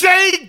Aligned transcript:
J. 0.00 0.48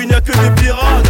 il 0.00 0.08
n'y 0.08 0.14
a 0.14 0.20
que 0.20 0.32
des 0.32 0.50
pirates. 0.62 1.08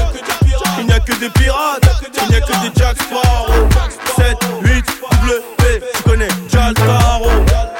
Il 0.79 0.87
n'y 0.87 0.93
a 0.93 1.01
que 1.01 1.13
des 1.13 1.31
pirates. 1.31 1.83
Il 2.23 2.29
n'y 2.29 2.37
a 2.37 2.41
que 2.41 2.53
des 2.53 2.73
Jack 2.77 2.97
Sparrow. 3.03 3.69
7, 4.17 4.37
8, 4.63 4.85
double 5.11 5.43
P, 5.59 5.83
tu 5.95 6.03
connais 6.03 6.29
Jaltaro. 6.51 7.31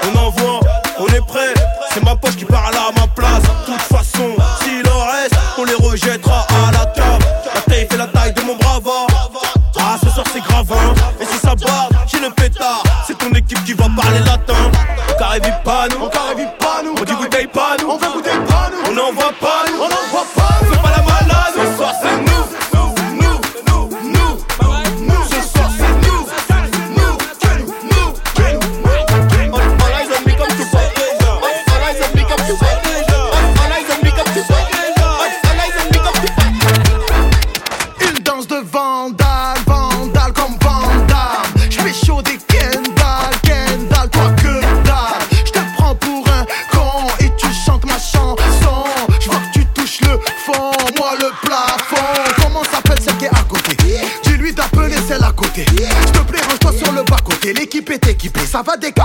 On 0.05 0.19
envoie, 0.19 0.61
on 0.99 1.07
est 1.07 1.27
prêt. 1.27 1.55
C'est 1.93 2.05
ma 2.05 2.15
poche 2.17 2.37
qui 2.37 2.45
parle 2.45 2.75
à 2.75 2.93
ma 2.99 3.07
place. 3.09 3.43
De 3.43 3.73
toute 3.73 3.83
façon, 3.83 4.37
s'il 4.63 4.89
en 4.89 5.05
reste, 5.07 5.35
on 5.59 5.65
les 5.65 5.75
rejettera 5.75 6.47
à 6.67 6.73
la 6.73 6.87
table. 6.87 7.25
La 7.55 7.61
taille 7.63 7.89
fait 7.91 7.97
la 7.97 8.07
taille 8.07 8.33
de 8.33 8.43
mon 8.43 8.57
brava. 8.57 9.07
Ah, 9.81 9.97
ce 10.03 10.11
soir 10.11 10.27
c'est 10.33 10.43
grave, 10.43 10.67
hein. 10.73 10.95
Et 11.21 11.25
si 11.25 11.39
ça 11.39 11.55
bat, 11.55 11.89
j'ai 12.07 12.21
le 12.21 12.31
pétard. 12.31 12.83
C'est 13.07 13.17
ton 13.17 13.31
équipe 13.31 13.63
qui 13.65 13.73
va 13.73 13.87
parler 13.97 14.19
latin. 14.21 14.71
On 15.09 15.19
carré 15.19 15.41
pas 15.65 15.89
nous. 15.89 16.05
On 16.05 16.09
carré 16.09 16.47
pas 16.59 16.83
nous. 16.85 16.95
On 17.01 17.05
dit 17.05 17.15
bouteille 17.15 17.47
pas 17.47 17.77
nous. 17.81 17.91
On 17.91 17.99
fait 17.99 18.13
bouteille 18.13 18.45
pas 18.47 18.71
nous. 18.71 18.91
On 18.91 18.95
n'envoie 18.95 19.33
pas. 19.41 19.58
ça 58.59 58.77
va. 58.77 58.98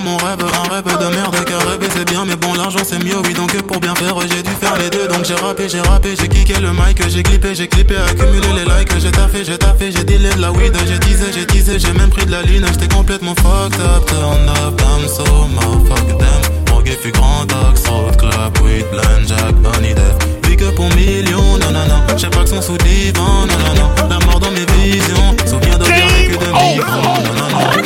mon 0.00 0.16
rêve, 0.16 0.38
un 0.42 0.74
rêve 0.74 0.84
de 0.84 1.14
merde 1.14 1.36
car 1.44 1.60
rêver 1.68 1.88
c'est 1.94 2.08
bien 2.08 2.24
mais 2.26 2.36
bon 2.36 2.54
l'argent 2.54 2.80
c'est 2.84 3.02
mieux 3.02 3.18
oui 3.24 3.34
donc 3.34 3.52
pour 3.62 3.78
bien 3.80 3.94
faire 3.94 4.14
j'ai 4.22 4.42
dû 4.42 4.50
faire 4.50 4.76
les 4.78 4.90
deux 4.90 5.06
donc 5.08 5.24
j'ai 5.24 5.34
rappé, 5.34 5.68
j'ai 5.68 5.80
rappé, 5.80 6.14
j'ai 6.18 6.28
kické 6.28 6.60
le 6.60 6.72
mic, 6.72 7.00
j'ai 7.08 7.22
clippé, 7.22 7.54
j'ai 7.54 7.68
clippé, 7.68 7.96
accumulé 7.96 8.48
les 8.56 8.64
likes, 8.64 8.92
j'ai 8.98 9.10
taffé, 9.10 9.44
j'ai 9.44 9.58
taffé, 9.58 9.92
j'ai 9.92 10.04
dealé 10.04 10.30
de 10.30 10.40
la 10.40 10.50
weed, 10.52 10.76
j'ai 10.86 10.98
teasé, 10.98 11.26
j'ai 11.32 11.46
teasé, 11.46 11.78
j'ai 11.78 11.92
même 11.92 12.10
pris 12.10 12.26
de 12.26 12.30
la 12.30 12.42
ligne, 12.42 12.64
j'étais 12.72 12.92
complètement 12.92 13.34
fucked 13.36 13.80
up, 13.80 14.04
turn 14.06 14.48
up, 14.48 14.80
I'm 14.80 15.08
so 15.08 15.24
motherfuck 15.54 16.18
them, 16.18 16.42
morgue 16.70 16.96
fut 17.00 17.12
grand 17.12 17.46
axe, 17.68 17.86
road 17.88 18.16
club, 18.16 18.58
weed, 18.62 18.86
blind 18.90 19.28
jack, 19.28 19.54
bunny 19.62 19.94
death, 19.94 20.42
big 20.42 20.62
up 20.62 20.74
pour 20.74 20.88
millions, 20.96 21.58
nanana, 21.58 22.04
j'ai 22.16 22.28
pas 22.30 22.42
que 22.42 22.48
son 22.50 22.62
sous 22.62 22.78
divan, 22.78 23.46
nanana, 23.46 23.94
la 24.08 24.18
mort 24.26 24.40
dans 24.40 24.50
mes 24.50 24.66
visions, 24.82 25.36
souviens 25.46 25.78
de 25.78 25.84
bien 25.84 26.06
vécu 26.18 26.36
de 26.36 26.46
millions, 26.46 26.84
nanana, 26.84 27.82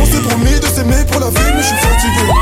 on 0.00 0.06
s'est 0.06 0.22
promis 0.22 0.53
c'est 0.74 0.80
s'aimer 0.80 1.04
pour 1.08 1.20
la 1.20 1.30
vie, 1.30 1.52
mais 1.54 1.62
je 1.62 1.68
suis 1.68 1.76
fatigué. 1.76 2.32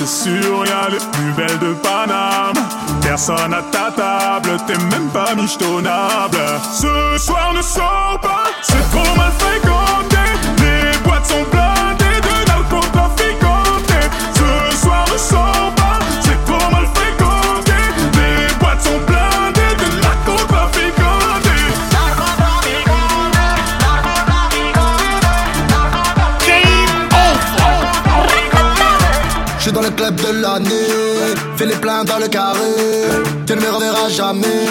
C'est 0.00 0.30
sûr, 0.30 0.64
y'a 0.64 0.88
les 0.88 0.98
plus 1.12 1.32
belles 1.32 1.58
de 1.58 1.74
Paname. 1.74 2.54
Personne 3.02 3.52
à 3.52 3.62
ta 3.70 3.90
table, 3.90 4.56
t'es 4.66 4.78
même 4.78 5.08
pas 5.12 5.34
michetonnable. 5.34 6.38
Ce 6.72 7.18
soir 7.18 7.52
ne 7.54 7.60
sors 7.60 8.18
pas, 8.22 8.29
suis 29.70 29.72
dans 29.72 29.82
le 29.82 29.90
club 29.90 30.14
de 30.16 30.42
l'année, 30.42 31.36
fais 31.56 31.66
les 31.66 31.76
pleins 31.76 32.04
dans 32.04 32.18
le 32.18 32.28
carré. 32.28 32.74
Tu 33.46 33.54
ne 33.54 33.60
me 33.60 33.70
reverras 33.70 34.08
jamais. 34.08 34.66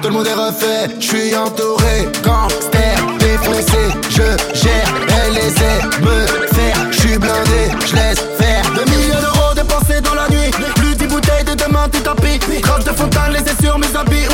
Tout 0.00 0.08
le 0.08 0.14
monde 0.14 0.26
est 0.26 0.34
refait, 0.34 0.88
je 1.00 1.06
suis 1.06 1.36
entouré. 1.36 2.08
Gangster, 2.22 2.96
défoncé, 3.18 3.82
je 4.10 4.28
gère. 4.54 4.88
Elle 5.08 5.38
essaie 5.38 5.80
me 6.00 6.26
faire, 6.54 6.78
je 6.90 6.98
suis 7.00 7.18
blindé, 7.18 7.62
je 7.86 7.94
laisse 7.96 8.22
faire. 8.38 8.62
Deux 8.74 8.88
millions 8.92 9.20
d'euros 9.20 9.54
dépensés 9.54 10.00
dans 10.00 10.14
la 10.14 10.28
nuit. 10.28 10.50
Plus 10.76 10.94
dix 10.94 11.06
bouteilles 11.06 11.44
de 11.44 11.54
demain, 11.54 11.88
tout 11.90 12.00
tapis. 12.00 12.38
Trace 12.62 12.84
de 12.84 12.90
fontaine 12.90 13.32
laissée 13.32 13.56
sur 13.60 13.78
mes 13.78 13.96
habits. 13.96 14.26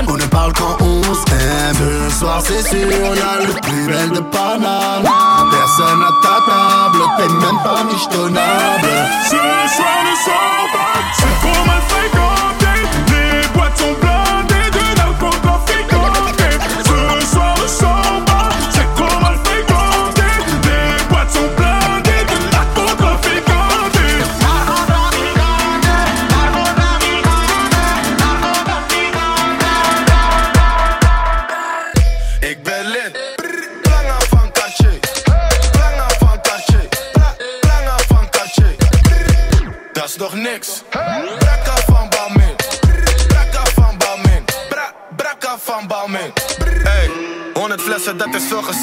Personne. 0.00 0.14
On 0.14 0.16
ne 0.16 0.26
parle 0.26 0.52
quand 0.52 0.76
on 0.80 1.02
s'aime. 1.02 2.08
Ce 2.08 2.18
soir, 2.18 2.42
c'est 2.44 2.62
sûr, 2.68 2.88
y'a 2.88 3.46
le 3.46 3.60
plus 3.60 3.86
belle 3.86 4.10
de 4.10 4.20
Paname. 4.20 5.04
Personne 5.50 6.02
à 6.02 6.12
ta 6.22 6.36
table, 6.50 7.04
t'es 7.16 7.28
même 7.28 7.62
pas 7.64 7.84
michetonnable. 7.84 8.88
Ce 9.24 9.36
soir 9.76 9.98
ne 10.04 10.16
sors 10.24 10.66
pas, 10.72 11.00
c'est 11.14 11.48
trop 11.48 11.64
mal 11.66 11.79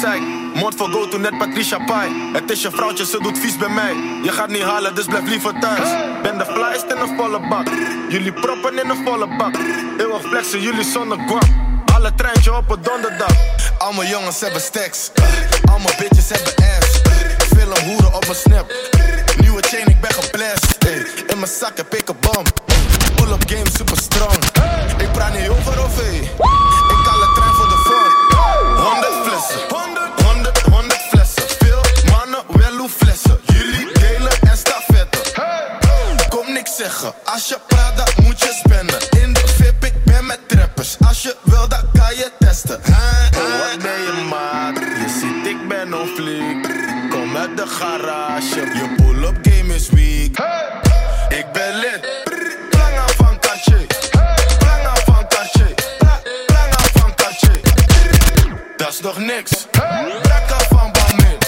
gezeik. 0.00 0.22
Mond 0.54 0.74
voor 0.76 0.88
go 0.88 1.08
to 1.08 1.18
net 1.18 1.38
Patricia 1.38 1.78
Pai. 1.78 2.30
Het 2.32 2.50
is 2.50 2.62
je 2.62 2.70
vrouwtje, 2.70 3.06
ze 3.06 3.18
doet 3.22 3.38
vies 3.38 3.56
bij 3.56 3.68
mij. 3.68 3.94
Je 4.22 4.32
gaat 4.32 4.48
niet 4.48 4.62
halen, 4.62 4.94
dus 4.94 5.04
blijf 5.04 5.28
liever 5.28 5.60
thuis. 5.60 5.88
Ben 6.22 6.38
de 6.38 6.44
flyest 6.44 6.84
in 6.92 6.98
een 7.00 7.16
volle 7.16 7.48
bak. 7.48 7.68
Jullie 8.08 8.32
proppen 8.32 8.78
in 8.82 8.88
een 8.90 9.04
volle 9.04 9.36
bak. 9.36 9.54
Eeuwig 9.98 10.22
flexen, 10.22 10.60
jullie 10.60 10.84
zonder 10.84 11.18
guap. 11.26 11.48
Alle 11.94 12.14
treintje 12.14 12.56
op 12.56 12.70
een 12.70 12.82
donderdag. 12.82 13.36
Al 13.78 14.04
jongens 14.04 14.40
hebben 14.40 14.60
stacks. 14.60 15.10
Al 15.70 15.78
bitches 15.98 16.28
hebben 16.28 16.54
ass. 16.56 17.00
Veel 17.56 17.70
een 17.76 17.84
hoeren 17.84 18.14
op 18.14 18.26
mijn 18.26 18.38
snap. 18.38 18.72
Nieuwe 19.40 19.62
chain, 19.62 19.86
ik 19.86 20.00
ben 20.00 20.12
geblest. 20.12 20.76
In 21.26 21.38
mijn 21.38 21.50
zak 21.60 21.76
heb 21.76 21.94
ik 21.94 22.08
een 22.08 22.16
bom. 22.20 22.44
Pull-up 23.16 23.42
game 23.46 23.70
super 23.76 23.96
strong. 23.96 24.38
Ik 24.98 25.12
praat 25.12 25.38
niet 25.38 25.48
over 25.48 25.82
of. 25.84 26.87
Flessen. 29.38 29.68
100, 29.68 30.20
100, 30.22 30.58
100 30.60 31.00
flessen. 31.10 31.42
Veel 31.58 31.80
mannen, 32.10 32.42
wel 32.48 32.76
hoe 32.76 32.88
flessen. 32.88 33.38
Jullie 33.46 33.92
delen 33.92 34.32
en 34.40 34.56
stafetten. 34.56 35.20
Kom 36.28 36.52
niks 36.52 36.76
zeggen. 36.76 37.12
Als 37.24 37.48
je 37.48 37.58
praat, 37.66 37.96
dan 37.96 38.24
moet 38.24 38.40
je 38.40 38.62
spenden. 38.64 39.22
In 39.22 39.32
de 39.32 39.42
VIP, 39.46 39.84
ik 39.84 40.04
ben 40.04 40.26
met 40.26 40.40
trappers. 40.46 40.96
Als 41.06 41.22
je 41.22 41.36
wil, 41.42 41.68
dan 41.68 41.84
kan 41.92 42.14
je 42.14 42.30
testen. 42.38 42.76
Oh, 42.76 43.58
wat 43.58 43.82
ben 43.82 44.00
je 44.00 44.26
maat? 44.28 44.76
Je 44.76 45.18
ziet, 45.20 45.46
ik 45.46 45.68
ben 45.68 46.00
on 46.00 46.06
fleek. 46.06 46.62
Kom 47.10 47.36
uit 47.36 47.56
de 47.56 47.66
garage. 47.66 48.60
Je 48.60 48.94
pull-up 48.96 49.38
game 49.42 49.74
is 49.74 49.88
weak. 49.88 50.38
Ik 50.82 50.87
Nog 59.08 59.18
niks. 59.18 59.66
Brakka 59.70 60.56
van 60.68 60.92
Balmain. 60.92 61.38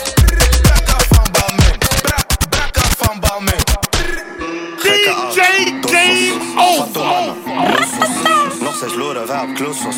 Brakka 0.63 0.97
van 1.09 1.27
Balmain. 1.33 1.79
Bra- 2.03 2.25
Brakka 2.49 2.81
van 2.97 3.21
Balmain. 3.21 3.61
DJ 4.83 5.11
Game 5.81 6.41
Over. 6.59 7.35
Nog 8.63 8.75
steeds 8.77 8.95
loeren 8.95 9.27
wij 9.27 9.41
op 9.41 9.55
kloesos. 9.55 9.95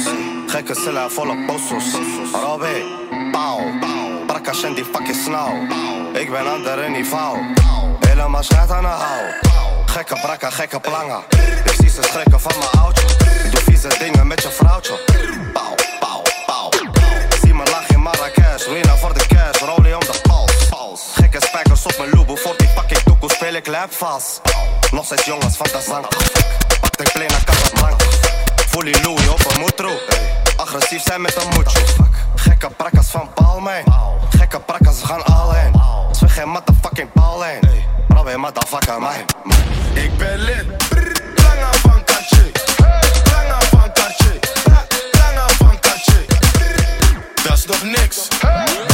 Gekke 0.47 0.75
cellen 0.75 1.11
volle 1.13 1.45
posos. 1.47 1.85
Robby, 2.33 2.83
pauw. 3.33 3.61
Brakka 4.27 4.53
en 4.65 4.75
die 4.75 4.85
fucking 4.85 5.17
snauw. 5.25 5.55
Ik 6.13 6.31
ben 6.31 6.53
ander 6.53 6.91
niveau. 6.91 7.39
Helemaal 8.01 8.43
schijt 8.43 8.71
aan 8.71 8.83
de 8.83 8.89
hou. 8.89 9.21
Gekke 9.87 10.15
brakka, 10.23 10.51
gekke 10.51 10.81
planga. 10.81 11.23
Ik 11.65 11.73
zie 11.81 11.89
ze 11.91 12.03
schrikken 12.03 12.41
van 12.41 12.53
mijn 12.59 12.85
oudje. 12.85 13.07
Doe 13.51 13.61
vieze 13.61 13.89
dingen 13.99 14.27
met 14.27 14.43
je 14.43 14.51
vrouwtje. 14.51 14.99
Marrakesh. 18.63 18.67
Ruina 18.67 18.97
voor 18.97 19.15
de 19.15 19.27
cash. 19.27 19.61
Rolie 19.61 19.95
om 19.95 20.01
de 20.01 20.21
pals. 20.71 21.01
Gekke 21.15 21.41
spijkers 21.41 21.87
op 21.87 21.97
mijn 21.99 22.11
loebo. 22.11 22.35
Voor 22.35 22.55
die 22.57 22.69
fucking 22.69 23.01
toekoe 23.01 23.31
speel 23.31 23.55
ik 23.55 23.67
lap 23.67 23.93
vast. 23.93 24.41
Nog 24.91 25.05
steeds 25.05 25.25
jongens 25.25 25.57
van 25.57 25.67
de 25.67 25.85
zang. 25.87 26.07
Pak 26.81 26.97
de 26.97 27.11
play 27.13 27.27
naar 27.27 27.45
Casablanca. 27.45 28.05
Fully 28.69 28.97
Louis 29.03 29.29
op 29.29 29.53
een 29.55 29.61
moetro. 29.61 29.91
Agressief 30.57 31.03
zijn 31.03 31.21
met 31.21 31.37
een 31.37 31.49
moetje. 31.55 31.81
Gekke 32.35 32.71
prakkas 32.71 33.11
van 33.11 33.33
Palmijn. 33.35 33.85
Gekke 34.31 34.61
prakkas, 34.61 35.01
we 35.01 35.07
gaan 35.07 35.25
all 35.25 35.57
in. 35.67 35.81
Zwe 36.13 36.29
geen 36.29 36.49
motherfucking 36.49 37.13
Paulijn. 37.13 37.61
Robin, 38.09 38.41
motherfucker, 38.41 39.01
mij. 39.01 39.25
Ik 39.95 40.17
ben 40.17 40.39
lid. 40.39 41.12
Just 47.53 47.69
doch 47.69 47.85
nix. 47.85 48.31
Hey. 48.41 48.92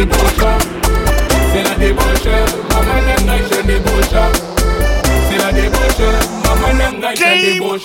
débauche. 0.00 0.46
C'est 1.52 1.62
la 1.62 1.74
débauche. 1.74 2.24
Maman 2.72 3.00
je 3.50 3.66
débauche. 3.66 4.16
C'est 5.30 5.38
la 5.38 5.52
débauche. 5.52 6.00
Maman 6.44 7.12
je 7.14 7.52
débauche. 7.52 7.82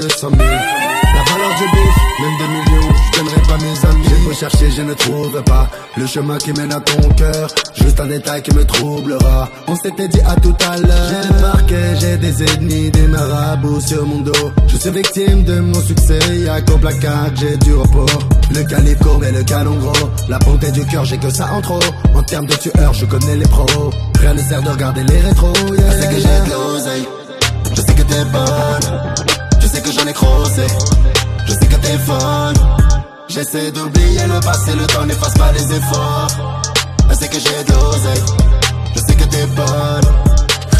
200 0.00 0.28
000. 0.30 0.32
La 0.40 1.22
valeur 1.30 1.54
du 1.58 1.64
bif, 1.64 1.96
même 2.20 2.38
des 2.38 2.48
millions, 2.48 2.94
je 3.12 3.18
donnerai 3.18 3.42
pas 3.42 3.58
mes 3.58 3.90
amis. 3.90 4.06
J'ai 4.08 4.24
beau 4.24 4.32
chercher, 4.32 4.70
je 4.70 4.82
ne 4.82 4.94
trouve 4.94 5.42
pas 5.42 5.68
le 5.96 6.06
chemin 6.06 6.38
qui 6.38 6.52
mène 6.52 6.72
à 6.72 6.80
ton 6.80 7.08
cœur. 7.10 7.48
Juste 7.74 8.00
un 8.00 8.06
détail 8.06 8.42
qui 8.42 8.54
me 8.54 8.64
troublera. 8.64 9.48
On 9.68 9.76
s'était 9.76 10.08
dit 10.08 10.20
à 10.20 10.34
tout 10.36 10.54
à 10.66 10.78
l'heure. 10.78 11.08
J'ai 11.10 11.42
parquets, 11.42 11.96
j'ai 12.00 12.16
des 12.16 12.42
ennemis, 12.42 12.90
des 12.90 13.06
marabouts 13.06 13.80
sur 13.80 14.06
mon 14.06 14.20
dos. 14.20 14.52
Je 14.66 14.76
suis 14.76 14.90
victime 14.90 15.44
de 15.44 15.60
mon 15.60 15.80
succès, 15.82 16.18
y'a 16.38 16.62
qu'au 16.62 16.78
placard, 16.78 17.28
j'ai 17.34 17.56
du 17.58 17.74
repos. 17.74 18.06
Le 18.54 18.62
calibre 18.64 19.04
courbe 19.04 19.24
et 19.24 19.32
le 19.32 19.42
canon 19.42 19.76
gros. 19.76 20.08
La 20.28 20.38
bonté 20.38 20.70
du 20.70 20.86
cœur, 20.86 21.04
j'ai 21.04 21.18
que 21.18 21.30
ça 21.30 21.52
en 21.52 21.60
trop. 21.60 21.80
En 22.14 22.22
termes 22.22 22.46
de 22.46 22.54
tueurs, 22.54 22.94
je 22.94 23.04
connais 23.04 23.36
les 23.36 23.48
pros. 23.48 23.90
Rien 24.20 24.34
ne 24.34 24.40
sert 24.40 24.62
de 24.62 24.70
regarder 24.70 25.04
les 25.04 25.20
rétros. 25.20 25.52
Je 25.56 26.00
sais 26.00 26.08
que 26.08 26.16
j'ai 26.16 26.22
de 26.22 26.50
l'oseille. 26.50 27.08
Je 27.74 27.80
sais 27.80 27.94
que 27.94 28.02
t'es 28.02 28.24
bonne. 28.32 29.31
Je 29.84 29.88
sais 29.88 29.94
que 29.94 30.00
j'en 30.00 30.06
ai 30.06 30.12
crossé. 30.12 30.66
Je 31.46 31.52
sais 31.52 31.66
que 31.66 31.74
t'es 31.74 31.98
folle. 31.98 32.54
J'essaie 33.28 33.72
d'oublier 33.72 34.26
le 34.28 34.38
passé, 34.40 34.72
le 34.78 34.86
temps 34.86 35.04
n'efface 35.06 35.34
pas 35.34 35.50
les 35.52 35.74
efforts. 35.74 36.62
Je 37.10 37.14
sais 37.14 37.28
que 37.28 37.38
j'ai 37.40 37.72
l'oseille. 37.72 38.22
Je 38.94 39.00
sais 39.00 39.14
que 39.14 39.24
t'es 39.24 39.46
bonne. 39.46 40.02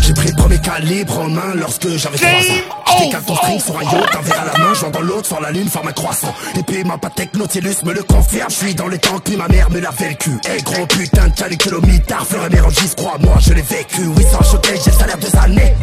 J'ai 0.03 0.15
pris 0.15 0.29
le 0.29 0.37
premier 0.37 0.61
calibre 0.61 1.19
en 1.19 1.29
main 1.29 1.55
lorsque 1.55 1.89
j'avais 1.97 2.17
3 2.17 2.31
ans. 2.31 2.99
Je 2.99 3.05
décale 3.05 3.23
ton 3.23 3.37
string 3.37 3.61
sur 3.61 3.79
un 3.79 3.83
yacht, 3.83 4.17
un 4.17 4.21
verre 4.21 4.41
à 4.41 4.59
la 4.59 4.65
main, 4.65 4.75
je 4.75 4.87
dans 4.87 5.01
l'autre 5.01 5.27
sur 5.27 5.41
la 5.41 5.51
lune, 5.51 5.69
forme 5.69 5.89
un 5.89 5.93
croissant. 5.93 6.35
Et 6.57 6.63
puis 6.63 6.85
ma 6.85 6.99
patek 6.99 7.35
Nautilus 7.35 7.77
me 7.85 7.93
le 7.93 8.03
confirme, 8.03 8.51
je 8.51 8.55
suis 8.55 8.75
dans 8.75 8.89
les 8.89 8.99
temps, 8.99 9.19
puis 9.25 9.37
ma 9.37 9.49
mère 9.49 9.71
me 9.71 9.81
le 9.81 10.15
cul. 10.15 10.39
Eh 10.53 10.63
gros 10.63 10.87
putain 10.87 11.29
de 11.29 11.35
calicule 11.35 11.75
au 11.77 11.81
mitard, 11.81 12.27
fleur 12.27 12.47
et 12.47 12.51
mérangis, 12.51 12.93
crois-moi, 12.97 13.37
je 13.41 13.55
l'ai 13.55 13.63
vécu. 13.63 14.07
Oui, 14.17 14.25
sans 14.31 14.43
choquer, 14.43 14.75
j'ai 14.85 14.91
le 14.91 14.97
salaire 14.97 15.19
deux 15.19 15.39
années. 15.39 15.75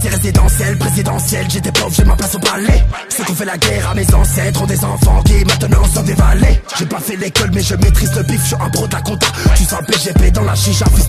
Quartier 0.00 0.18
résidentiel, 0.18 0.78
présidentiel, 0.78 1.46
j'étais 1.50 1.72
pauvre, 1.72 1.92
j'ai 1.94 2.04
ma 2.04 2.16
place 2.16 2.34
au 2.34 2.38
palais. 2.38 2.82
Ceux 3.10 3.22
qui 3.22 3.32
ont 3.32 3.34
fait 3.34 3.44
la 3.44 3.58
guerre 3.58 3.90
à 3.90 3.94
mes 3.94 4.14
ancêtres 4.14 4.62
ont 4.62 4.66
des 4.66 4.82
enfants 4.82 5.22
qui 5.24 5.44
maintenant 5.44 5.84
sont 5.84 6.02
des 6.02 6.14
valets. 6.14 6.62
J'ai 6.78 6.86
pas 6.86 7.00
fait 7.00 7.16
l'école, 7.16 7.50
mais 7.52 7.60
je 7.60 7.74
maîtrise 7.74 8.14
le 8.16 8.22
bif, 8.22 8.40
je 8.40 8.46
suis 8.46 8.56
un 8.58 8.70
pro 8.70 8.86
de 8.86 8.94
la 8.94 9.02
compta. 9.02 9.26
Tu 9.56 9.64
sens 9.64 9.80
PGP 9.86 10.30
dans 10.30 10.44
la 10.44 10.54
chicha, 10.54 10.86
fils 10.94 11.06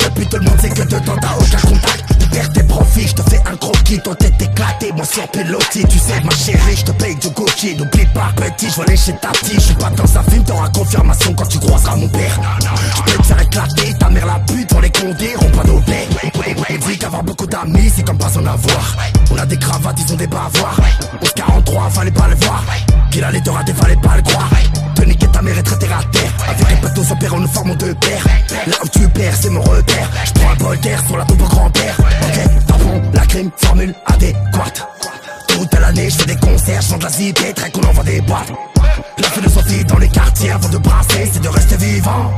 sur 5.04 5.28
pilotis. 5.30 5.86
Tu 5.90 6.00
sais, 6.00 6.22
ma 6.24 6.32
chérie, 6.32 6.76
je 6.76 6.84
te 6.86 6.92
paye 6.92 7.16
du 7.16 7.30
Gucci. 7.30 7.76
N'oublie 7.76 8.06
pas, 8.08 8.32
petit, 8.36 8.70
je 8.70 8.76
vais 8.78 8.88
aller 8.88 8.98
chez 8.98 9.14
ta 9.14 9.30
petite. 9.30 9.56
Je 9.56 9.60
suis 9.60 9.76
pas 9.76 9.90
dans 9.90 10.18
un 10.18 10.24
film, 10.24 10.44
t'auras 10.44 10.70
confirmation 10.70 11.34
quand 11.34 11.48
tu 11.48 11.60
croiseras 11.60 11.96
mon 11.96 12.08
père. 12.10 12.40
Je 12.96 13.12
peux 13.12 13.18
te 13.18 13.28
faire 13.28 13.42
éclater, 13.42 13.94
ta 14.00 14.10
mère 14.10 14.26
la 14.26 14.40
pute, 14.40 14.68
pour 14.70 14.82
les 14.82 14.90
condés, 14.92 15.36
rompt 15.36 15.56
pas 15.56 15.64
nos. 15.64 15.82
On 16.70 16.88
dit 16.88 16.98
qu'avoir 16.98 17.24
beaucoup 17.24 17.48
d'amis, 17.48 17.92
c'est 17.94 18.04
comme 18.04 18.18
pas 18.18 18.38
en 18.38 18.46
avoir. 18.46 18.98
On 19.32 19.38
a 19.38 19.46
des 19.46 19.58
cravates, 19.58 20.00
ils 20.06 20.14
ont 20.14 20.18
des 20.18 20.28
bavoirs. 20.28 20.80
Au 21.22 21.26
43, 21.36 21.90
fallait 21.90 22.12
pas 22.12 22.28
le 22.28 22.36
voir. 22.36 22.64
Qu'il 23.12 23.24
allait 23.24 23.42
te 23.42 23.50
rater, 23.50 23.74
fallait 23.74 23.96
pas 23.98 24.16
le 24.16 24.22
croire. 24.24 24.50
Te 25.02 25.06
niquer 25.08 25.28
ta 25.30 25.42
mère 25.42 25.58
et 25.58 25.64
traiter 25.64 25.88
à 25.88 26.04
terre. 26.12 26.32
Avec 26.48 26.72
un 26.74 26.76
poteau, 26.76 27.04
son 27.04 27.16
père, 27.16 27.36
nous 27.36 27.48
formons 27.48 27.74
deux 27.74 27.96
paires. 27.96 28.24
Là 28.68 28.76
où 28.84 28.88
tu 28.88 29.10
perds, 29.10 29.34
c'est 29.36 29.50
mon 29.50 29.62
repère. 29.64 30.08
Je 30.26 30.32
prends 30.34 30.52
un 30.52 30.56
bol 30.58 30.80
d'air 30.80 31.04
sur 31.08 31.18
la 31.18 31.26
tombe 31.26 31.40
grand-père. 31.40 31.98
Ok, 32.00 32.66
tampon, 32.68 33.02
la 33.12 33.26
crime, 33.26 33.50
formule 33.58 33.96
adéquate. 34.06 34.88
Toute 35.48 35.74
l'année, 35.74 36.08
je 36.08 36.18
fais 36.18 36.26
des 36.28 36.36
concerts, 36.36 36.82
de 37.00 37.04
la 37.04 37.10
zipette, 37.10 37.56
très 37.56 37.72
qu'on 37.72 37.82
envoie 37.82 38.04
des 38.04 38.22
boîtes. 38.22 38.54
La 39.18 39.28
philosophie 39.30 39.84
dans 39.86 39.98
les 39.98 40.08
quartiers 40.08 40.52
avant 40.52 40.70
de 40.70 40.78
brasser, 40.78 41.32
c'est 41.34 41.42
de 41.42 41.50
rester 41.50 41.78
vivant. 41.78 42.32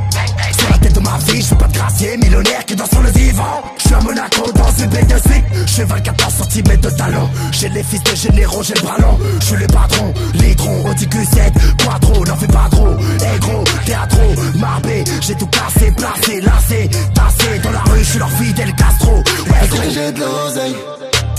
Sur 0.64 0.72
la 0.72 0.78
tête 0.78 0.94
de 0.94 1.00
ma 1.02 1.18
vie, 1.18 1.42
je 1.42 1.46
suis 1.46 1.56
pas 1.56 1.68
de 1.68 1.74
gracier, 1.74 2.16
millionnaire 2.16 2.64
qui 2.66 2.74
danse 2.76 2.90
sur 2.90 3.02
le 3.02 3.10
vivant. 3.10 3.62
Je 3.78 3.84
suis 3.84 3.94
à 3.94 4.00
Monaco 4.00 4.50
dans 4.54 4.72
une 4.82 4.90
baie 4.90 5.04
de 5.04 5.18
suite. 5.30 5.44
Je 5.66 5.74
fais 5.74 5.84
24 5.84 6.32
cm 6.32 6.78
de 6.80 6.90
talent. 6.90 7.30
J'ai 7.52 7.68
les 7.68 7.84
fils 7.84 8.02
de 8.02 8.16
généraux, 8.16 8.64
j'ai 8.64 8.74
le 8.76 8.82
bras 8.82 8.98
long. 9.00 9.20
Je 9.42 9.46
suis 9.46 9.58
le 9.58 9.68
patron, 9.68 10.14
litron, 10.36 10.90
Audi 10.90 11.06
Q7, 11.06 11.52
quattro, 11.84 12.26
n'en 12.26 12.38
fais 12.38 12.48
pas 12.48 12.68
trop. 12.72 12.96
Eh 12.96 13.40
gros, 13.40 13.64
théâtro, 13.86 14.22
marbé, 14.58 15.04
j'ai 15.20 15.36
tout 15.36 15.48
cassé, 15.48 15.92
placé, 15.92 16.40
lassé, 16.40 16.90
tassé. 17.14 17.60
Dans 17.62 17.72
la 17.72 17.82
rue, 17.82 18.00
je 18.00 18.10
suis 18.10 18.20
leur 18.20 18.32
fidèle 18.32 18.74
Castro. 18.76 19.16
Ouais, 19.18 19.68
gros. 19.68 19.82
que 19.82 19.90
j'ai 19.90 20.12
de 20.14 20.20
l'oseille? 20.20 20.76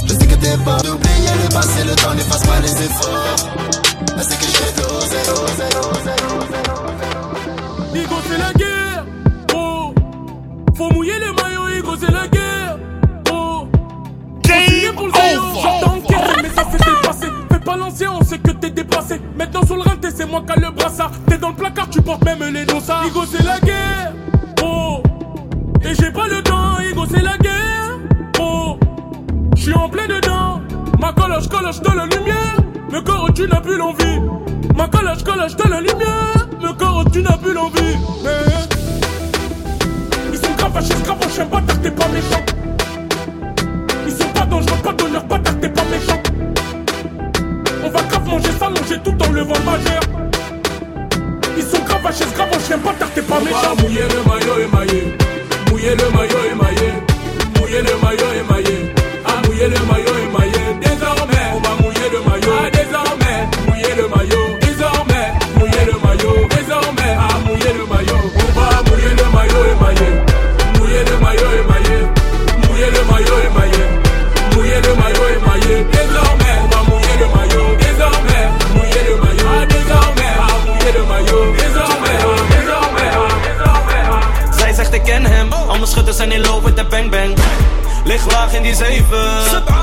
Je 0.07 0.13
sais 0.13 0.27
que 0.27 0.35
t'es 0.35 0.59
pas 0.59 0.77
d'oublier 0.83 1.31
le 1.43 1.49
passé, 1.49 1.83
le 1.87 1.95
temps 1.97 2.15
n'efface 2.15 2.43
pas 2.43 2.61
les 2.61 2.73
efforts. 2.73 3.37
Je 4.19 4.23
sais 4.23 4.37
que 4.37 4.45
j'ai 4.45 4.83
de 4.83 4.87
l'oseille, 4.87 5.25
c'est 8.29 8.39
la 8.39 8.53
guerre, 8.53 8.74
Faut 10.77 10.91
mouiller 10.93 11.13
les 11.21 11.31
maillots, 11.43 11.69
Igo 11.69 11.95
c'est 11.99 12.11
la 12.11 12.27
guerre, 12.27 12.79
oh. 13.33 13.69
Signer 14.45 14.93
pour 14.93 15.07
le 15.07 15.13
j'entends 15.13 15.97
encaisser, 15.97 16.43
mais 16.43 16.49
ça 16.49 16.65
c'était 16.71 16.91
le 16.91 17.07
passé 17.07 17.27
Fais 17.53 17.61
pas 17.61 17.77
l'ancien, 17.77 18.11
on 18.21 18.25
sait 18.25 18.39
que 18.39 18.51
t'es 18.51 18.71
déplacé 18.71 19.21
Maintenant 19.39 19.65
sur 19.65 19.77
le 19.77 19.83
rinté, 19.83 20.09
c'est 20.15 20.27
moi 20.27 20.43
qui 20.45 20.53
a 20.53 20.57
le 20.57 20.71
brassard. 20.73 21.13
T'es 21.29 21.39
dans 21.39 21.51
le 21.51 21.55
placard, 21.55 21.89
tu 21.91 22.03
portes 22.03 22.25
même 22.25 22.43
les 22.53 22.65
dossards. 22.65 23.07
Igo 23.07 23.21
c'est 23.31 23.45
la 23.45 23.61
guerre, 23.61 24.15
oh. 24.65 25.01
Et 25.83 25.95
j'ai 25.95 26.11
pas 26.11 26.27
le 26.27 26.43
temps, 26.43 26.81
Igo 26.91 27.05
c'est 27.09 27.23
la 27.23 27.39
guerre, 27.39 27.99
oh. 28.41 28.77
J'suis 29.55 29.75
en 29.75 29.89
plein 29.89 30.09
dedans. 30.09 30.61
Ma 31.01 31.13
coloche, 31.13 31.49
coloche 31.49 31.81
de 31.81 31.97
la 31.97 32.07
lumière. 32.07 32.57
Le 32.91 33.01
corps, 33.01 33.33
tu 33.33 33.47
n'as 33.47 33.61
plus 33.61 33.77
l'envie. 33.77 34.21
Ma 34.77 34.89
coloche, 34.89 35.23
coloche 35.23 35.55
de 35.55 35.71
la 35.71 35.81
lumière. 35.81 36.49
Le 36.63 36.73
corps, 36.73 37.05
tu 37.13 37.23
n'as 37.23 37.37
plus 37.37 37.53
l'envie. 37.53 38.74
Grave 40.75 41.19
en 41.25 41.29
chien, 41.31 41.45
bâtard, 41.47 41.81
t'es 41.81 41.91
pas 41.91 42.09
méchant 42.09 42.45
Ils 44.07 44.13
sont 44.13 44.29
pas 44.29 44.45
dangereux, 44.47 44.79
pas 44.83 44.93
d'honneur, 44.93 45.25
bâtard, 45.25 45.61
t'es 45.61 45.69
pas 45.69 45.85
méchant 45.85 46.21
On 47.85 47.91
va 47.91 48.03
grave 48.03 48.29
manger, 48.29 48.51
s'allonger 48.59 49.01
tout 49.05 49.15
en 49.23 49.33
levant 49.33 49.55
le 49.55 49.65
majeur 49.65 50.01
Ils 51.57 51.63
sont 51.63 51.83
grave 51.85 52.05
chien, 52.67 52.79
bâtard, 52.79 53.09
t'es 53.15 53.23
pas 53.23 53.41
méchant 53.41 53.75
mouiller 53.83 54.03
le 54.03 54.29
maillot 54.29 54.69
émaillé. 54.69 55.17
Mouiller 55.71 55.95
le 55.95 56.11
maillot 56.17 56.45
émaillé. 56.53 56.93
Mouiller 57.59 57.83
le 57.83 57.95
maillot 58.03 58.33
émaillé. 58.41 58.95
Ah, 59.25 59.47
mouiller 59.47 59.69
le 59.69 59.79
maillot 59.87 60.04
schutters 86.05 86.17
zijn 86.17 86.33
in 86.33 86.51
loop 86.51 86.63
met 86.65 86.77
de 86.77 86.85
bang 86.85 87.11
bang. 87.11 87.37
Lig 88.05 88.31
laag 88.31 88.53
in 88.53 88.63
die 88.63 88.75
zeven, 88.75 89.27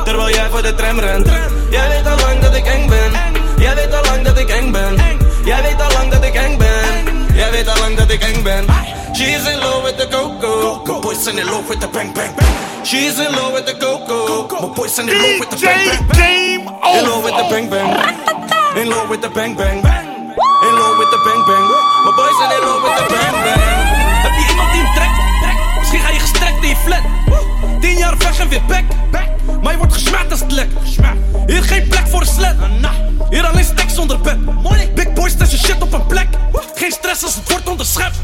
terwijl 0.03 0.29
jij 0.29 0.49
voor 0.49 0.61
de 0.61 0.75
tram 0.75 0.99
rent. 0.99 1.27
Jij 1.69 1.87
weet 1.89 2.07
al 2.07 2.17
lang 2.25 2.39
dat 2.39 2.55
ik 2.55 2.65
eng 2.65 2.87
ben, 2.89 3.11
jij 3.57 3.75
weet 3.75 3.93
al 3.93 4.03
lang 4.03 4.23
dat 4.23 4.37
ik 4.37 4.49
eng 4.49 4.71
ben. 4.71 4.95
Jij 5.45 5.61
weet 5.61 5.81
al 5.81 5.91
lang 5.91 6.11
dat 6.11 6.23
ik 6.23 6.33
eng 6.33 6.57
ben, 6.57 7.27
jij 7.33 7.51
weet 7.51 7.67
al 7.67 7.77
lang 7.79 7.97
dat 7.97 8.11
ik 8.11 8.23
eng 8.23 8.43
ben. 8.43 8.65
She's 9.13 9.47
in 9.47 9.59
love 9.59 9.81
with 9.83 9.97
the 9.97 10.07
coco, 10.07 10.81
my 10.85 10.99
boys 10.99 11.23
zijn 11.23 11.37
in 11.37 11.45
love 11.45 11.67
with 11.67 11.79
the 11.79 11.87
bang 11.87 12.13
bang. 12.13 12.33
She's 12.83 13.17
in 13.17 13.31
love 13.31 13.53
with 13.53 13.65
the 13.65 13.77
coco, 13.77 14.47
my 14.61 14.73
boys 14.73 14.95
zijn 14.95 15.09
in 15.09 15.15
love 15.15 15.37
with 15.39 15.49
the 15.49 15.57
bang 15.65 16.09
bang. 16.09 16.29
In 16.95 17.03
love 17.07 17.23
with 17.23 17.35
the 17.35 17.43
bang 17.49 17.69
bang, 17.69 17.89
in 18.75 18.87
love 18.87 19.07
with 19.09 19.21
the 19.21 19.29
bang 19.33 19.55
bang. 19.55 19.83
In 20.61 20.73
love 20.77 20.97
with 20.97 21.09
the 21.09 21.17
bang 21.25 21.45
bang, 21.45 21.67
my 22.03 22.11
boys 22.15 22.37
zijn 22.37 22.51
in 22.51 22.67
love 22.67 22.81
with 22.83 22.97
the 22.97 23.05
bang 23.13 23.43
bang. 23.43 23.60
Flat. 26.85 27.01
Tien 27.79 27.97
jaar 27.97 28.17
weg 28.17 28.39
en 28.39 28.49
weer 28.49 28.61
back. 28.67 28.83
Maar 29.61 29.71
je 29.71 29.77
wordt 29.77 29.93
gesmaakt 29.93 30.31
als 30.31 30.39
het 30.39 30.51
lek. 30.51 30.69
Hier 31.45 31.63
geen 31.63 31.87
plek 31.87 32.07
voor 32.07 32.21
een 32.21 32.27
sled. 32.27 32.55
Hier 33.29 33.45
alleen 33.45 33.63
stek 33.63 33.89
zonder 33.89 34.19
bed. 34.19 34.37
Big 34.93 35.13
boys 35.13 35.33
je 35.33 35.57
shit 35.57 35.81
op 35.81 35.93
een 35.93 36.05
plek. 36.05 36.27
Geen 36.75 36.91
stress 36.91 37.23
als 37.23 37.35
het 37.35 37.49
wordt 37.49 37.69
onderschept. 37.69 38.17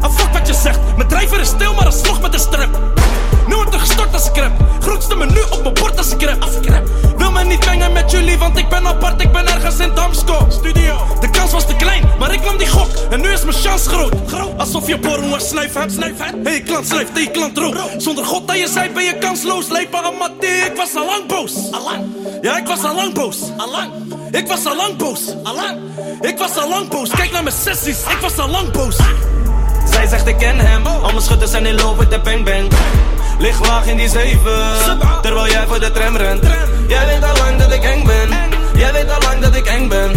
Ah, 0.00 0.10
fuck 0.14 0.32
wat 0.32 0.46
je 0.46 0.54
zegt. 0.54 0.78
Mijn 0.96 1.08
drijver 1.08 1.40
is 1.40 1.48
stil, 1.48 1.74
maar 1.74 1.86
alsnog 1.86 2.20
met 2.20 2.34
een 2.34 2.40
strap. 2.40 2.68
Nu 3.46 3.54
wordt 3.54 3.74
er 3.74 3.80
gestort 3.80 4.12
als 4.12 4.28
ik 4.28 4.36
rap. 4.36 4.52
Grootste 4.80 5.14
menu 5.16 5.40
op 5.50 5.62
mijn 5.62 5.74
bord 5.74 5.98
als 5.98 6.12
ik 6.12 6.22
rap. 6.22 6.88
Me 7.44 7.50
niet 7.50 7.64
mengen 7.64 7.92
met 7.92 8.10
jullie, 8.10 8.38
want 8.38 8.58
ik 8.58 8.68
ben 8.68 8.86
apart, 8.86 9.22
ik 9.22 9.32
ben 9.32 9.46
ergens 9.46 9.78
in 9.78 9.94
Damsko. 9.94 10.46
Studio. 10.50 10.96
De 11.20 11.30
kans 11.30 11.52
was 11.52 11.66
te 11.66 11.76
klein, 11.76 12.04
maar 12.18 12.32
ik 12.32 12.44
nam 12.44 12.56
die 12.58 12.66
gok. 12.66 12.88
En 13.10 13.20
nu 13.20 13.28
is 13.28 13.42
mijn 13.42 13.56
chance 13.56 13.88
groot. 13.88 14.12
Alsof 14.56 14.86
je 14.86 14.98
borrel 14.98 15.28
maar 15.28 15.40
snuif 15.40 15.74
hebt. 15.74 15.92
Snuif 15.92 16.18
hebt. 16.18 16.48
Hey, 16.48 16.60
klant 16.60 16.86
snuift, 16.86 17.10
hey, 17.12 17.26
klant 17.26 17.58
rook. 17.58 17.76
Zonder 17.98 18.24
God 18.24 18.50
aan 18.50 18.58
je 18.58 18.68
zij 18.68 18.92
ben 18.92 19.04
je 19.04 19.18
kansloos. 19.18 19.68
Lijp 19.68 19.94
Aramati, 19.94 20.46
ik 20.46 20.72
was 20.76 20.94
al 20.94 21.04
lang 21.04 21.26
boos. 21.26 21.52
Allang. 21.70 22.04
Ja, 22.42 22.56
ik 22.56 22.66
was 22.66 22.82
al 22.84 22.94
lang 22.94 23.14
boos. 23.14 23.38
Allang. 23.56 23.92
Ik 24.30 24.46
was 24.46 24.66
al 24.66 24.76
lang 24.76 24.96
boos. 24.96 25.20
Allang. 25.42 25.78
Ik 26.20 26.38
was 26.38 26.56
al 26.56 26.68
lang 26.68 26.88
boos, 26.88 27.10
kijk 27.10 27.32
naar 27.32 27.42
mijn 27.42 27.56
sessies, 27.56 27.98
ik 27.98 28.18
was 28.20 28.38
al 28.38 28.48
lang 28.48 28.70
boos. 28.70 28.96
Zij 29.94 30.06
zegt 30.06 30.26
ik 30.26 30.38
ken 30.38 30.58
hem, 30.58 30.86
al 30.86 31.10
mijn 31.10 31.20
schutters 31.22 31.50
zijn 31.50 31.66
in 31.66 31.74
love 31.74 31.96
met 31.96 32.10
de 32.10 32.18
bang 32.18 32.44
bang. 32.44 32.72
Lig 33.38 33.66
laag 33.66 33.86
in 33.86 33.96
die 33.96 34.08
zeven, 34.08 34.60
terwijl 35.22 35.48
jij 35.48 35.64
voor 35.66 35.80
de 35.80 35.90
tram 35.90 36.16
rent. 36.16 36.44
Jij 36.86 37.06
weet 37.06 37.24
al 37.24 37.36
lang 37.36 37.58
dat 37.58 37.72
ik 37.72 37.82
eng 37.82 38.04
ben, 38.04 38.28
jij 38.76 38.92
weet 38.92 39.10
al 39.10 39.20
lang 39.20 39.40
dat 39.40 39.54
ik 39.54 39.66
eng 39.66 39.88
ben. 39.88 40.10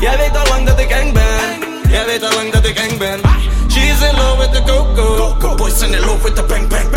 Jij 0.00 0.16
weet 0.16 0.36
al 0.36 0.46
lang 0.48 0.66
dat 0.66 0.78
ik 0.78 0.90
eng 0.90 1.12
ben, 1.12 1.90
jij 1.90 2.04
weet 2.06 2.22
al 2.22 2.32
lang 2.34 2.52
dat 2.52 2.66
ik 2.66 2.78
eng 2.78 2.98
ben. 2.98 3.20
She's 3.68 4.00
in 4.08 4.16
love 4.16 4.38
with 4.38 4.52
the 4.52 4.62
coco, 4.66 5.54
boys 5.54 5.78
zijn 5.78 5.92
in 5.92 6.00
love 6.00 6.22
with 6.22 6.34
the 6.34 6.42
bang 6.42 6.68
bang. 6.68 6.88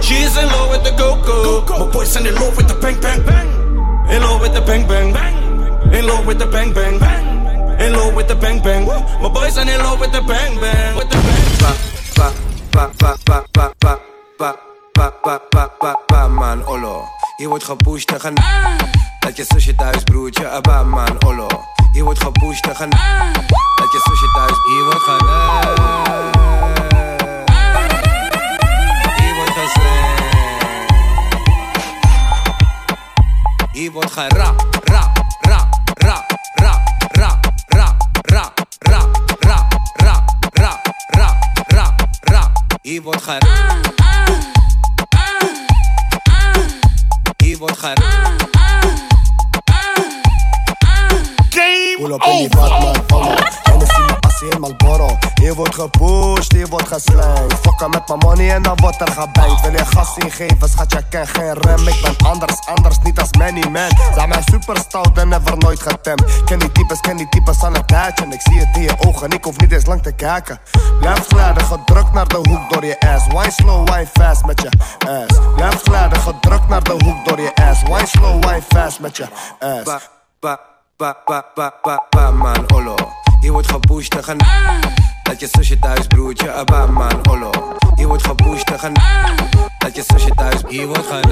She's 0.00 0.36
in 0.36 0.46
love 0.46 0.70
with 0.70 0.84
the 0.84 0.94
coco, 0.94 1.64
my 1.78 1.90
boys 1.90 2.12
zijn 2.12 2.26
in 2.26 2.32
love 2.32 2.54
with 2.56 2.68
the 2.68 2.74
bang 2.74 3.00
bang. 3.00 3.24
In 4.08 4.20
love 4.20 4.40
with 4.40 4.54
the 4.54 4.62
bang 4.62 4.86
bang, 4.86 5.12
in 5.92 6.04
love 6.04 6.24
with 6.26 6.38
the 6.38 6.46
bang 6.46 6.72
bang. 6.72 7.02
In 7.78 7.92
love 7.92 8.14
with 8.14 8.28
the 8.28 8.36
bang 8.36 8.62
bang, 8.62 8.86
my 9.20 9.28
boys 9.28 9.56
are 9.56 9.68
in 9.68 9.78
love 9.78 9.98
with 9.98 10.12
the 10.12 10.22
bang 10.22 10.60
bang. 10.60 10.96
With 10.96 11.10
the 11.10 11.16
bang 11.16 11.43
pa 11.64 11.72
pa 12.14 12.30
pa 12.72 13.16
pa 13.24 13.72
pa 15.24 15.38
pa 15.48 15.68
pa 15.80 15.94
pa 16.06 16.28
man 16.28 16.66
Olo. 16.66 17.04
Je 17.36 17.48
wordt 17.48 17.64
gepusht 17.64 18.12
en 18.12 18.20
gaan. 18.20 18.34
Dat 19.18 19.36
je 19.36 19.44
zusje 19.48 19.74
thuis, 19.74 20.02
broertje, 20.02 20.60
Batman 20.62 21.24
Olo. 21.26 21.46
Je 21.92 22.02
wordt 22.02 22.22
gepusht 22.22 22.66
en 22.66 22.76
gaan. 22.76 22.90
Dat 23.74 23.92
je 23.92 24.00
zusje 24.04 24.30
thuis, 24.34 24.52
hier 24.64 24.84
wordt 24.84 25.02
gaan. 25.02 25.26
Hier 29.16 29.34
wordt 29.34 29.50
gezegd. 29.50 30.22
Hier 33.72 33.92
wordt 33.92 34.12
gaan 34.12 34.28
ra, 34.28 34.54
ra. 34.84 35.03
Die 42.94 43.02
wordt 43.02 43.22
gek. 43.22 43.42
Die 47.36 47.58
wordt 47.58 47.78
gek. 47.78 47.98
Game 51.50 52.18
over. 52.22 53.53
Mijn 54.48 54.54
in 54.54 54.60
Malboro 54.60 55.18
Hier 55.34 55.54
wordt 55.54 55.74
gepusht, 55.74 56.52
hier 56.52 56.68
wordt 56.68 56.88
geslijmd 56.88 57.54
Fokken 57.62 57.90
met 57.90 58.08
mijn 58.08 58.18
money 58.18 58.50
en 58.54 58.62
dan 58.62 58.76
wordt 58.76 59.00
er 59.00 59.12
gebangd 59.12 59.60
Wil 59.60 59.72
je 59.72 59.84
gas 59.84 60.16
ingeven, 60.16 60.68
schat, 60.68 60.92
je 60.92 61.02
ken 61.08 61.26
geen 61.26 61.52
rem. 61.52 61.88
Ik 61.88 62.00
ben 62.02 62.26
anders, 62.26 62.66
anders, 62.66 62.98
niet 63.02 63.18
als 63.20 63.30
many 63.38 63.68
man. 63.68 63.90
Zijn 64.14 64.28
mij 64.28 64.42
super 64.44 64.76
stout 64.76 65.18
en 65.18 65.28
never 65.28 65.58
nooit 65.58 65.82
getemd. 65.82 66.44
Ken 66.44 66.58
die 66.58 66.72
types, 66.72 67.00
ken 67.00 67.16
die 67.16 67.28
types 67.28 67.62
aan 67.62 67.74
het 67.74 67.88
tijdje 67.88 68.26
Ik 68.26 68.40
zie 68.40 68.58
het 68.58 68.76
in 68.76 68.82
je 68.82 68.94
ogen, 68.98 69.30
ik 69.30 69.44
hoef 69.44 69.58
niet 69.60 69.72
eens 69.72 69.86
lang 69.86 70.02
te 70.02 70.12
kijken. 70.12 70.60
Blijf 71.00 71.26
glijden, 71.26 71.64
gedrukt 71.64 72.12
naar 72.12 72.28
de 72.28 72.36
hoek 72.36 72.72
door 72.72 72.84
je 72.84 73.00
ass. 73.00 73.26
Wine 73.26 73.50
slow, 73.50 73.88
wine 73.88 74.06
fast 74.12 74.44
met 74.44 74.60
je 74.60 74.68
ass? 74.98 75.38
Blijf 75.54 75.82
glijden, 75.82 76.20
gedrukt 76.20 76.68
naar 76.68 76.82
de 76.82 76.92
hoek 77.04 77.28
door 77.28 77.40
je 77.40 77.54
ass. 77.54 77.82
Wine 77.82 78.06
slow, 78.06 78.44
wine 78.44 78.62
fast 78.68 79.00
met 79.00 79.16
je 79.16 79.26
ass? 79.58 79.82
Pa, 79.82 80.00
pa, 80.96 81.16
pa, 81.24 81.44
pa, 81.54 81.70
pa, 81.82 82.02
pa, 82.10 82.30
man, 82.30 82.64
olo. 82.74 83.23
Je 83.44 83.52
wordt 83.52 83.70
gepusht 83.70 84.10
tegen 84.10 84.36
Dat 85.22 85.40
je 85.40 85.48
zusje 85.50 85.78
thuis 85.78 86.06
broertje, 86.06 86.52
abba 86.52 86.86
man, 86.86 87.28
olo. 87.28 87.50
Je 87.94 88.06
wordt 88.06 88.26
gepusht 88.26 88.66
tegen 88.66 88.92
Dat 89.78 89.96
je 89.96 90.04
zusje 90.06 90.30
thuis, 90.34 90.62
je 90.68 90.86
wordt 90.86 91.06
gaan. 91.06 91.30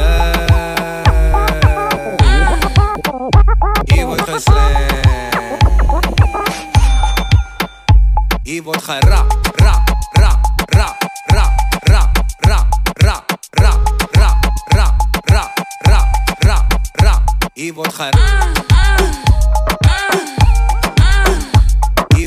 Je 3.85 4.05
wordt 4.07 4.25
wordt 8.63 8.83
ra, 8.85 9.27
ra, 9.55 9.83
ra, 10.13 10.41
ra, 10.65 10.97
ra, 11.27 11.53
ra, 11.81 12.11
ra, 12.41 12.65
ra, 12.67 12.67
ra, 12.91 13.25
ra, 13.51 13.85
ra, 14.61 14.95
ra, 15.23 15.45
ra, 15.81 16.07
ra, 16.39 18.11
ra. 18.11 19.32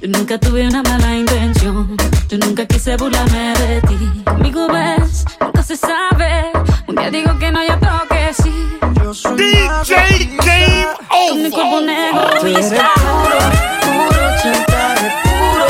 Yo 0.00 0.08
nunca 0.08 0.38
tuve 0.38 0.66
una 0.66 0.82
mala 0.82 1.16
intención. 1.16 1.96
Yo 2.28 2.38
nunca 2.38 2.64
quise 2.66 2.96
burlarme 2.96 3.52
de 3.58 3.80
ti. 3.82 4.22
Conmigo 4.24 4.66
ves, 4.68 5.24
nunca 5.40 5.62
se 5.62 5.76
sabe. 5.76 6.50
Un 6.86 6.96
día 6.96 7.10
digo 7.10 7.38
que 7.38 7.52
no, 7.52 7.62
y 7.62 7.68
otro 7.70 7.90
que 8.08 8.32
sí. 8.34 8.78
Yo 9.02 9.12
soy 9.14 9.36
DJ 9.36 10.36
Game 10.44 10.86
Con 11.28 11.42
mi 11.42 11.50
cuerpo 11.50 11.80
negro 11.80 12.30
Tú 12.40 12.46
eres 12.46 12.66
está. 12.72 12.90
puro, 12.94 13.38
puro 13.82 14.20
chantaje 14.42 15.12
Puro, 15.24 15.66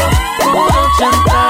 puro 0.53 0.89
chantaje 0.99 1.50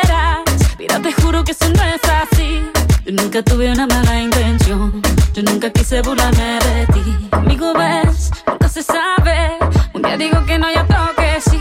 Te 1.03 1.11
juro 1.13 1.43
que 1.43 1.51
eso 1.51 1.65
no 1.69 1.83
es 1.83 2.01
así. 2.03 2.61
Yo 3.05 3.11
nunca 3.13 3.41
tuve 3.43 3.71
una 3.71 3.87
mala 3.87 4.19
intención. 4.21 5.01
Yo 5.33 5.43
nunca 5.43 5.69
quise 5.71 6.01
burlarme 6.01 6.59
de 6.59 6.85
ti. 6.93 7.27
Conmigo 7.31 7.73
ves, 7.73 8.31
nunca 8.47 8.69
se 8.69 8.83
sabe. 8.83 9.57
Un 9.93 10.01
día 10.03 10.17
digo 10.17 10.45
que 10.45 10.57
no, 10.59 10.69
y 10.71 10.75
otro 10.77 10.97
que 11.17 11.41
sí. 11.49 11.59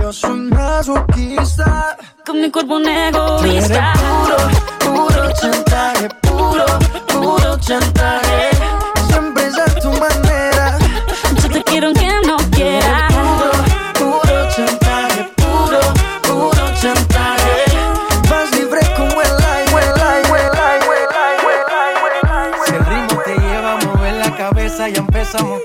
Yo 0.00 0.12
soy 0.12 0.40
masoquista 0.40 1.96
Con 2.26 2.40
mi 2.40 2.50
cuerpo 2.50 2.74
un 2.76 2.86
egoísta. 2.88 3.92
puro, 4.80 5.06
puro 5.06 5.32
chantaje 5.40 6.08
Puro, 6.22 6.64
puro 7.08 7.56
chantaje 7.60 8.51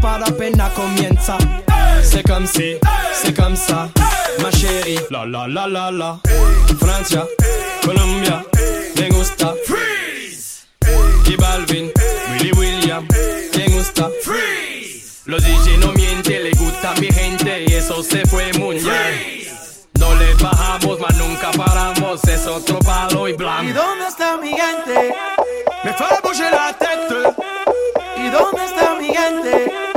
No 0.00 0.08
para 0.08 0.26
pena 0.36 0.70
comienza. 0.70 1.36
C'est 2.02 2.26
comme 2.26 2.46
si, 2.46 2.76
c'est 3.12 3.34
comme 3.36 3.56
ça, 3.56 3.88
ma 4.42 4.50
chérie. 4.50 4.98
La 5.10 5.24
la 5.26 5.46
la 5.46 5.66
la 5.66 5.90
la. 5.90 6.20
Francia, 6.78 7.26
Colombia, 7.84 8.44
me 8.96 9.08
gusta. 9.10 9.54
Freeze. 9.66 10.66
Y 11.26 11.36
Balvin, 11.36 11.90
Willy 12.32 12.52
William, 12.52 13.06
me 13.56 13.68
gusta. 13.68 14.10
Freeze. 14.22 15.22
Los 15.26 15.42
DJ 15.42 15.78
no 15.78 15.92
mienten, 15.92 16.44
le 16.44 16.50
gusta 16.52 16.94
mi 17.00 17.08
gente 17.08 17.64
y 17.68 17.74
eso 17.74 18.02
se 18.02 18.24
fue 18.26 18.52
muy 18.54 18.76
bien. 18.76 19.46
No 19.98 20.14
le 20.14 20.34
bajamos, 20.34 20.98
mas 20.98 21.16
nunca 21.16 21.50
paramos, 21.52 22.24
es 22.24 22.46
otro 22.46 22.78
palo 22.78 23.28
y 23.28 23.34
blanco. 23.34 23.64
¿Y 23.64 23.72
dónde 23.72 24.06
está 24.08 24.36
mi 24.38 24.48
gente? 24.48 25.14
Me 25.84 25.92
fue 25.92 26.06
a 26.06 26.50
la 26.50 26.72
tête. 26.78 27.50
¿Y 28.16 28.30
dónde 28.30 28.64
está 28.64 28.94
mi 28.94 29.08
gente? 29.08 29.89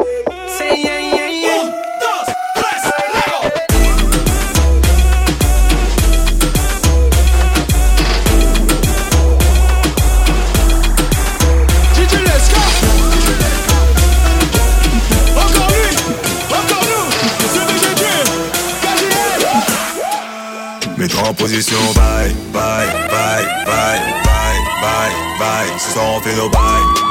Position, 21.36 21.78
bye, 21.96 22.34
bye, 22.52 22.88
bye, 23.10 23.46
bye, 23.65 24.00
bye, 24.26 24.60
bye, 24.82 25.12
bye. 25.39 25.78
Ce 25.78 25.93
soir 25.93 26.15
on 26.15 26.22
fait 26.22 26.36
nos 26.36 26.50
bye, 26.50 26.60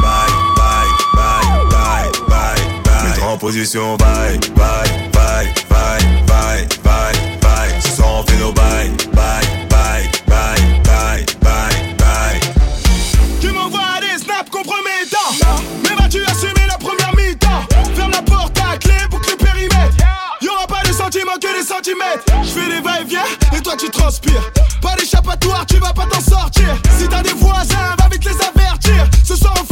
bye, 0.00 0.28
bye, 0.56 0.88
bye, 1.14 1.64
bye, 1.70 2.10
bye, 2.28 2.82
bye. 2.84 3.08
Mets-toi 3.08 3.28
en 3.28 3.38
position, 3.38 3.96
bye, 3.96 4.38
bye, 4.54 4.88
bye, 5.12 5.46
bye, 5.68 5.98
bye, 6.26 6.66
bye, 6.84 7.14
bye. 7.40 7.80
Ce 7.80 7.96
soir 7.96 8.20
on 8.20 8.22
fait 8.24 8.38
nos 8.38 8.52
bye, 8.52 8.90
bye, 9.12 9.40
bye, 9.68 10.08
bye, 10.26 10.56
bye, 10.84 11.24
bye, 11.42 11.74
bye. 11.98 12.01
Je 22.42 22.48
fais 22.48 22.68
des 22.68 22.80
va-et-vient 22.82 23.24
et 23.56 23.60
toi 23.62 23.74
tu 23.78 23.88
transpires. 23.88 24.52
Pas 24.82 24.94
d'échappatoire, 24.94 25.64
tu 25.64 25.76
vas 25.78 25.92
pas 25.92 26.04
t'en 26.06 26.20
sortir. 26.20 26.68
Si 26.98 27.08
t'as 27.08 27.22
des 27.22 27.32
voisins, 27.32 27.96
va 27.98 28.08
vite 28.10 28.24
les 28.24 28.36
avertir. 28.44 29.08
Ce 29.24 29.34
soir 29.34 29.54
on 29.60 29.64
fait 29.64 29.71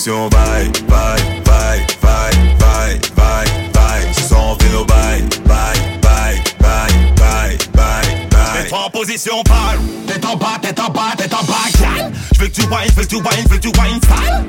position, 0.00 0.30
bye, 0.30 0.70
bye, 0.88 1.42
bye, 1.44 1.86
bye, 2.00 2.56
bye, 2.58 2.98
bye, 3.14 3.44
bye. 3.74 4.12
Ce 4.14 4.28
soir 4.28 4.52
on 4.52 4.58
fait 4.58 4.72
nos 4.72 4.84
bye, 4.86 5.22
bye, 5.44 6.00
bye, 6.00 6.42
bye, 6.58 6.88
bye, 7.16 7.58
bye, 7.74 8.28
bye. 8.30 8.62
Mets-toi 8.62 8.78
en 8.86 8.90
position, 8.90 9.42
parle 9.44 9.78
Tête 10.06 10.24
en 10.24 10.36
bas, 10.36 10.58
tête 10.62 10.80
en 10.80 10.88
bas, 10.88 11.12
tête 11.18 11.34
en 11.34 11.44
bas, 11.44 11.68
gal 11.78 12.12
J'veux 12.34 12.46
que 12.46 12.52
tu 12.52 12.62
whines, 12.62 12.90
j'veux 12.94 13.02
que 13.02 13.08
tu 13.08 13.16
whines, 13.16 13.44
j'veux 13.46 13.58
que 13.58 13.68
tu 13.68 13.68
whines 13.68 14.00
sale 14.08 14.44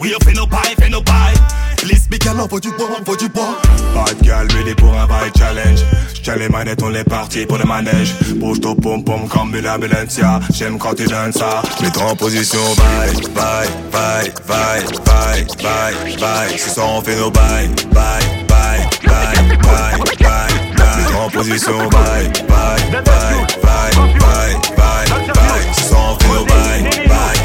Oui, 0.00 0.14
on 0.18 0.24
fait 0.24 0.32
nos 0.32 0.46
bails, 0.46 0.74
fait 0.78 0.88
nos 0.88 1.02
bails 1.02 1.34
Liste 1.84 2.10
Michael, 2.10 2.40
on 2.40 2.48
faut 2.48 2.60
du 2.60 2.70
bois, 2.70 2.88
faut 3.04 3.16
du 3.16 3.28
Les 6.36 6.48
manettes, 6.48 6.82
on 6.82 6.92
est 6.94 7.04
parti 7.04 7.46
pour 7.46 7.58
le 7.58 7.64
manège. 7.64 8.14
Bouge 8.36 8.60
ton 8.60 8.74
pom 8.74 9.02
pom 9.04 9.28
comme 9.28 9.54
une 9.54 9.68
ambulancia. 9.68 10.40
J'aime 10.52 10.78
quand 10.78 10.94
tu 10.94 11.04
donnes 11.04 11.32
ça. 11.32 11.62
Mets-toi 11.80 12.02
en 12.10 12.16
position, 12.16 12.58
bye, 12.76 13.12
bye, 13.34 13.68
bye, 13.92 14.32
bye, 14.48 14.82
bye, 15.04 15.46
bye, 15.62 16.16
bye. 16.18 16.58
Ce 16.58 16.70
soir 16.70 16.88
on 16.90 17.02
fait 17.02 17.16
nos 17.16 17.30
bye, 17.30 17.68
bye, 17.92 18.20
bye, 18.48 18.80
bye, 19.06 19.56
bye, 19.58 19.58
bye, 19.62 19.98
bye. 20.20 20.96
Mets-toi 20.96 21.20
en 21.24 21.30
position, 21.30 21.78
bye, 21.88 22.28
bye, 22.48 22.90
bye, 22.90 23.02
bye, 23.02 23.92
bye, 24.18 24.54
bye, 24.76 25.06
bye. 25.34 25.74
Ce 25.76 25.84
soir 25.88 26.16
on 26.16 26.18
fait 26.18 26.28
nos 26.34 26.44
bye, 26.44 26.82
bye, 27.06 27.43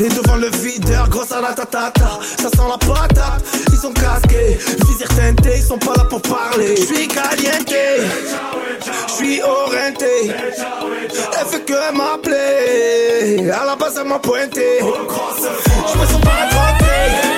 Et 0.00 0.08
devant 0.08 0.36
le 0.36 0.48
videur, 0.48 1.08
grosse 1.10 1.32
à 1.32 1.40
la. 1.42 1.54
Ça 1.54 2.48
sent 2.48 2.62
la 2.68 2.78
patate, 2.78 3.44
ils 3.70 3.76
sont 3.76 3.92
casqués. 3.92 4.58
Visir 4.86 5.08
teinté, 5.08 5.50
ils 5.56 5.62
sont 5.62 5.78
pas 5.78 5.92
là 5.96 6.04
pour 6.04 6.22
parler. 6.22 6.76
Je 6.76 6.82
suis 6.82 7.06
caliente, 7.06 7.68
je 7.68 9.12
suis 9.12 9.42
orienté. 9.42 10.30
Elle 10.30 11.46
fait 11.46 11.64
que 11.66 11.92
m'appeler. 11.94 13.50
À 13.50 13.66
la 13.66 13.76
base, 13.76 13.98
elle 14.00 14.08
m'a 14.08 14.18
pointé. 14.18 14.80
Je 14.80 15.98
me 15.98 16.06
sens 16.06 16.20
pas. 16.22 17.29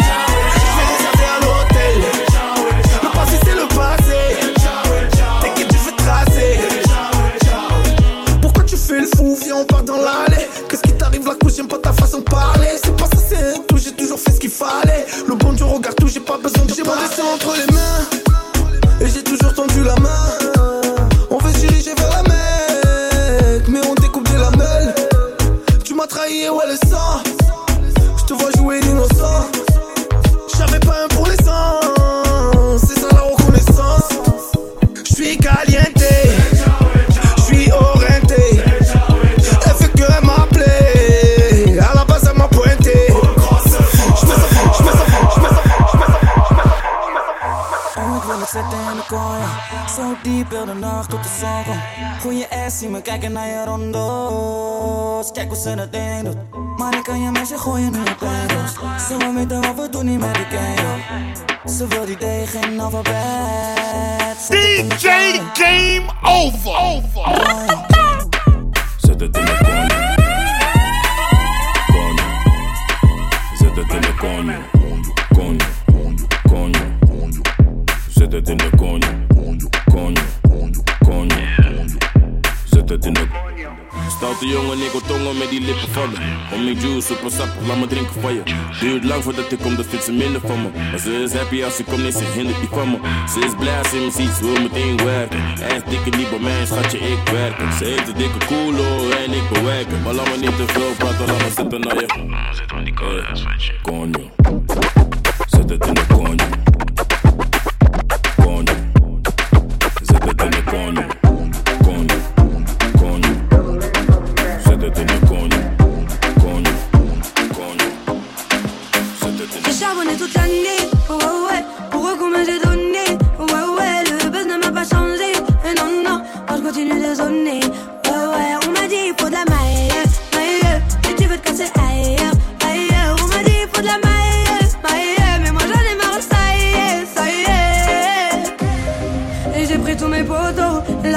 Kijken 53.12 53.32
naar 53.32 53.48
je 53.48 53.64
rondo's. 53.64 55.32
Kijk 55.32 55.48
hoe 55.48 55.56
ze 55.56 55.74
dat 55.74 55.92
ding 55.92 56.22
doet. 56.22 56.36
Maar 56.76 56.96
ik 56.96 57.02
kan 57.02 57.20
je 57.20 57.30
meisje 57.30 57.58
gooien 57.58 57.94
in 57.94 58.04
je 58.04 58.14
pedos. 58.14 58.72
Ze 59.06 59.16
wil 59.16 59.34
weten 59.34 59.60
wat 59.60 59.74
we 59.74 59.88
doen 59.90 60.06
niet 60.06 60.18
met 60.18 60.34
die. 60.34 61.74
Ze 61.74 61.86
wil 61.86 62.04
die 62.04 62.16
D 62.16 62.48
geen 62.48 62.80
alfabet. 62.80 64.48
DJ 64.48 65.08
Game 65.52 66.04
Over 66.22 67.02
Zet 68.96 69.20
het 69.20 69.36
in 69.36 69.44
de 69.44 69.81
de 84.42 84.48
jongen, 84.48 84.78
ik 84.78 84.90
hoor 84.90 85.02
tongen 85.02 85.38
met 85.38 85.50
die 85.50 85.60
lippen 85.60 85.88
van 85.90 86.10
me. 86.10 86.16
Om 86.54 86.64
die 86.64 86.76
juice, 86.76 87.06
super 87.06 87.30
sap, 87.30 87.48
laat 87.66 87.78
me 87.78 87.86
drinken 87.86 88.20
van 88.20 88.34
je. 88.34 88.42
Duurt 88.80 89.04
lang 89.04 89.22
voordat 89.22 89.52
ik 89.52 89.58
kom, 89.58 89.76
dat 89.76 89.86
vindt 89.86 90.04
ze 90.04 90.12
minder 90.12 90.40
van 90.40 90.62
me. 90.62 90.68
Maar 90.90 90.98
ze 90.98 91.22
is 91.22 91.32
happy 91.32 91.64
als 91.64 91.76
ze 91.76 91.84
komt, 91.84 92.02
nee, 92.02 92.12
ze 92.12 92.24
hindert 92.34 92.60
niet 92.60 92.70
van 92.70 92.90
me. 92.90 92.98
Ze 93.32 93.38
is 93.40 93.54
blij 93.58 93.78
als 93.78 93.88
ze 93.88 93.96
me 93.96 94.10
ziet, 94.10 94.30
ze 94.38 94.44
wil 94.44 94.62
meteen 94.62 94.96
werken. 95.04 95.40
Echt 95.60 95.90
dikke 95.90 96.16
niet 96.16 96.30
bij 96.30 96.38
mij, 96.38 96.66
schatje, 96.66 96.98
ik 96.98 97.28
werk. 97.32 97.56
Ze 97.78 97.84
heeft 97.84 98.08
een 98.08 98.16
dikke 98.16 98.46
koelo 98.46 99.10
en 99.10 99.32
ik 99.32 99.48
bewerk. 99.52 99.88
Maar 100.04 100.14
laat 100.14 100.28
me 100.28 100.36
niet 100.36 100.56
te 100.56 100.66
veel 100.66 100.92
praten, 100.98 101.26
laat 101.26 101.42
me 101.44 101.50
zitten 101.56 101.80
naar 101.80 101.94
je. 101.94 102.06
Zet 102.52 102.72
maar 102.72 102.84
die 102.84 102.94
koude, 102.94 103.24
Konjo. 103.82 104.30
Zet 105.46 105.70
het 105.70 105.86
in 105.86 105.94
de 105.94 106.06
konjo. 106.06 106.71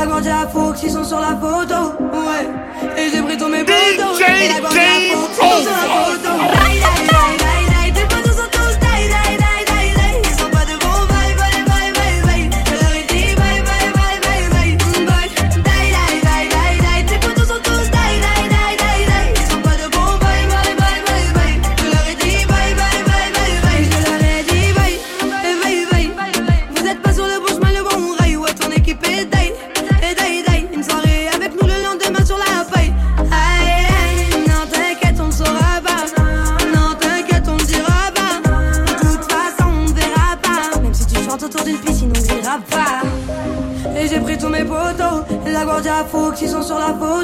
grandi 0.05 0.29
à 0.29 0.47
Fox, 0.47 0.81
ils 0.83 0.91
sont 0.91 1.03
sur 1.03 1.19
la 1.19 1.35
photo. 1.35 1.93
Ouais, 1.99 2.47
et 2.97 3.09
j'ai 3.11 3.21
pris 3.21 3.37
tous 3.37 3.47
mes 3.47 3.63
la 3.63 4.69
ils 4.99 5.11
sont 5.35 5.61
sur 5.63 5.71
la 5.71 5.85
photo. 6.05 7.14
favor. 46.85 47.14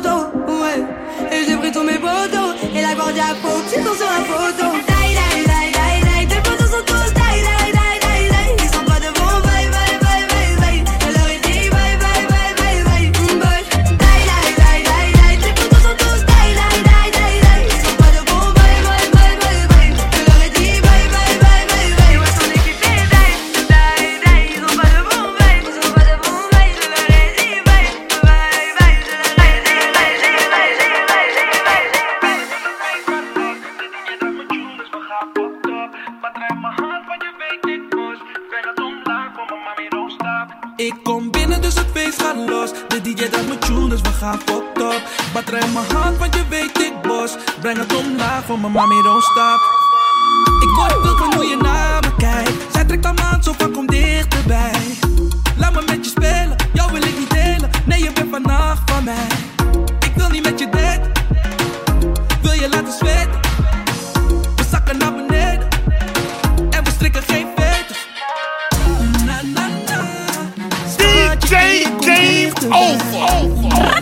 Day 71.51 71.83
game 71.99 72.51
over. 72.69 74.01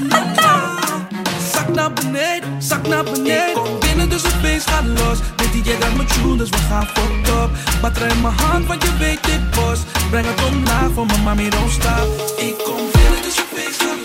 Zak 1.51 1.73
naar 1.73 1.93
beneden, 1.93 2.61
zak 2.61 2.87
naar 2.87 3.03
beneden. 3.03 3.53
Kom 3.53 3.79
binnen, 3.79 4.09
dus 4.09 4.21
het 4.23 4.41
beest 4.41 4.69
gaat 4.69 4.85
los. 4.85 5.17
Dit 5.35 5.65
jij 5.65 5.79
dan 5.79 5.97
met 5.97 6.13
tune, 6.13 6.37
dus 6.37 6.49
we 6.49 6.57
gaan 6.57 6.87
voor 6.93 7.21
top. 7.23 7.49
Batterij 7.81 8.09
in 8.09 8.21
mijn 8.21 8.33
hand, 8.33 8.67
want 8.67 8.83
je 8.83 8.97
weet 8.97 9.23
dit 9.23 9.51
bos. 9.51 9.79
Breng 10.09 10.25
het 10.25 10.45
omlaag 10.47 10.89
voor 10.93 11.05
mijn 11.05 11.23
mami, 11.23 11.49
don't 11.49 11.71
stop. 11.71 12.33
Ik 12.37 12.57
kom 12.63 12.81
binnen, 12.93 13.21
dus 13.21 13.35
het 13.35 13.45
beest 13.55 13.81
gaat 13.81 13.87
los. 13.89 13.98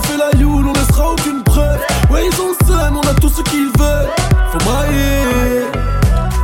a 0.00 0.06
fait 0.06 0.16
la 0.16 0.38
Youl, 0.38 0.66
on 0.66 0.72
laissera 0.72 1.12
aucune 1.12 1.42
preuve. 1.42 1.80
Ouais, 2.10 2.26
ils 2.26 2.40
ont 2.40 2.48
le 2.48 2.96
on 2.96 3.00
a 3.00 3.14
tout 3.14 3.28
ce 3.28 3.42
qu'ils 3.42 3.70
veulent. 3.78 4.08
Faut 4.52 4.58
brailler. 4.58 5.64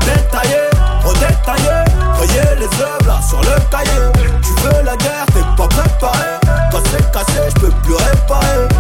Détailler, 0.01 0.71
redétailler. 1.05 1.85
Voyez 2.17 2.57
les 2.59 2.83
œuvres 2.83 3.07
là 3.07 3.21
sur 3.27 3.41
le 3.41 3.57
cahier. 3.71 4.13
Tu 4.43 4.53
veux 4.63 4.83
la 4.85 4.97
guerre, 4.97 5.27
t'es 5.27 5.41
pas 5.57 5.69
préparé. 5.69 6.41
Quand 6.71 6.83
c'est 6.91 7.13
cassé, 7.13 7.41
je 7.55 7.61
peux 7.61 7.71
plus 7.83 7.95
réparer. 7.95 8.76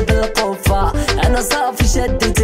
بالقفة 0.00 0.92
أنا 1.26 1.40
صافي 1.40 1.84
شدت 1.84 2.37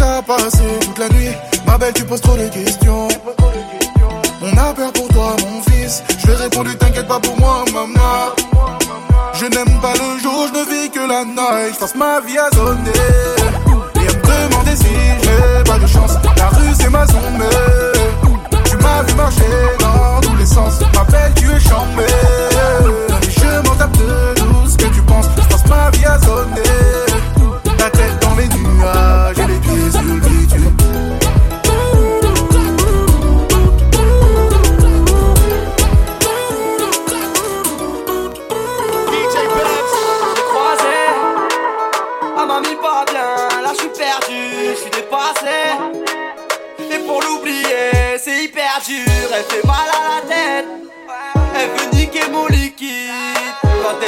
t'as 0.00 0.22
passé 0.22 0.64
toute 0.80 0.98
la 0.98 1.08
nuit 1.10 1.34
Ma 1.66 1.76
belle, 1.78 1.92
tu 1.92 2.04
poses 2.04 2.20
trop 2.22 2.36
de 2.36 2.48
questions. 2.48 3.08
On 4.42 4.56
a 4.56 4.72
peur 4.72 4.92
pour 4.92 5.08
toi, 5.08 5.36
mon 5.42 5.62
fils. 5.70 6.02
Je 6.18 6.26
vais 6.26 6.34
répondre, 6.34 6.70
t'inquiète 6.78 7.06
pas 7.06 7.20
pour 7.20 7.38
moi, 7.38 7.64
maman. 7.72 8.34
Je 9.34 9.46
n'aime 9.46 9.80
pas 9.80 9.92
le 9.94 10.18
jour, 10.22 10.48
je 10.48 10.58
ne 10.58 10.64
vis 10.70 10.90
que 10.90 11.00
la 11.00 11.24
night. 11.24 11.74
Je 11.74 11.78
passe 11.78 11.94
ma 11.94 12.20
vie 12.20 12.38
à 12.38 12.48
sonner. 12.56 12.90
Et 13.96 14.08
à 14.08 14.12
me 14.14 14.48
demander 14.48 14.76
si 14.76 14.94
j'ai 15.22 15.64
pas 15.70 15.78
de 15.78 15.86
chance. 15.86 16.14
La 16.36 16.48
rue, 16.48 16.74
c'est 16.78 16.90
ma 16.90 17.06
zone, 17.06 17.44
tu 18.64 18.76
m'as 18.78 19.02
vu 19.02 19.14
marcher 19.14 19.54
dans 19.80 20.20
tous 20.22 20.36
les 20.36 20.46
sens. 20.46 20.80
Ma 20.94 21.04
belle, 21.04 21.32
tu 21.36 21.44
es 21.44 21.60
chambée. 21.60 22.16
Et 23.22 23.30
je 23.30 23.68
m'en 23.68 23.76
tape 23.76 23.96
de 23.98 24.34
tout 24.40 24.66
ce 24.66 24.76
que 24.76 24.86
tu 24.94 25.02
penses? 25.02 25.26
Je 25.36 25.48
passe 25.48 25.66
ma 25.66 25.90
vie 25.90 26.06
à 26.06 26.18
sonner. 26.20 26.69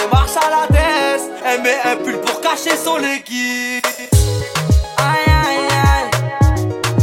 on 0.04 0.08
marche 0.14 0.36
à 0.36 0.50
la 0.50 0.66
tête. 0.66 1.22
Elle 1.44 1.62
met 1.62 1.76
un 1.84 1.96
pull 1.96 2.18
pour 2.20 2.40
cacher 2.40 2.76
son 2.76 2.98
équipe. 2.98 3.86
Aïe 4.98 5.26
aïe 5.26 5.56
aïe, 5.70 6.10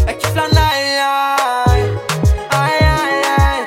elle 0.08 0.18
kiffe 0.18 0.36
la 0.36 0.44
aïe 0.44 1.90
Aïe 2.52 2.82
aïe 2.82 3.22
aïe, 3.38 3.64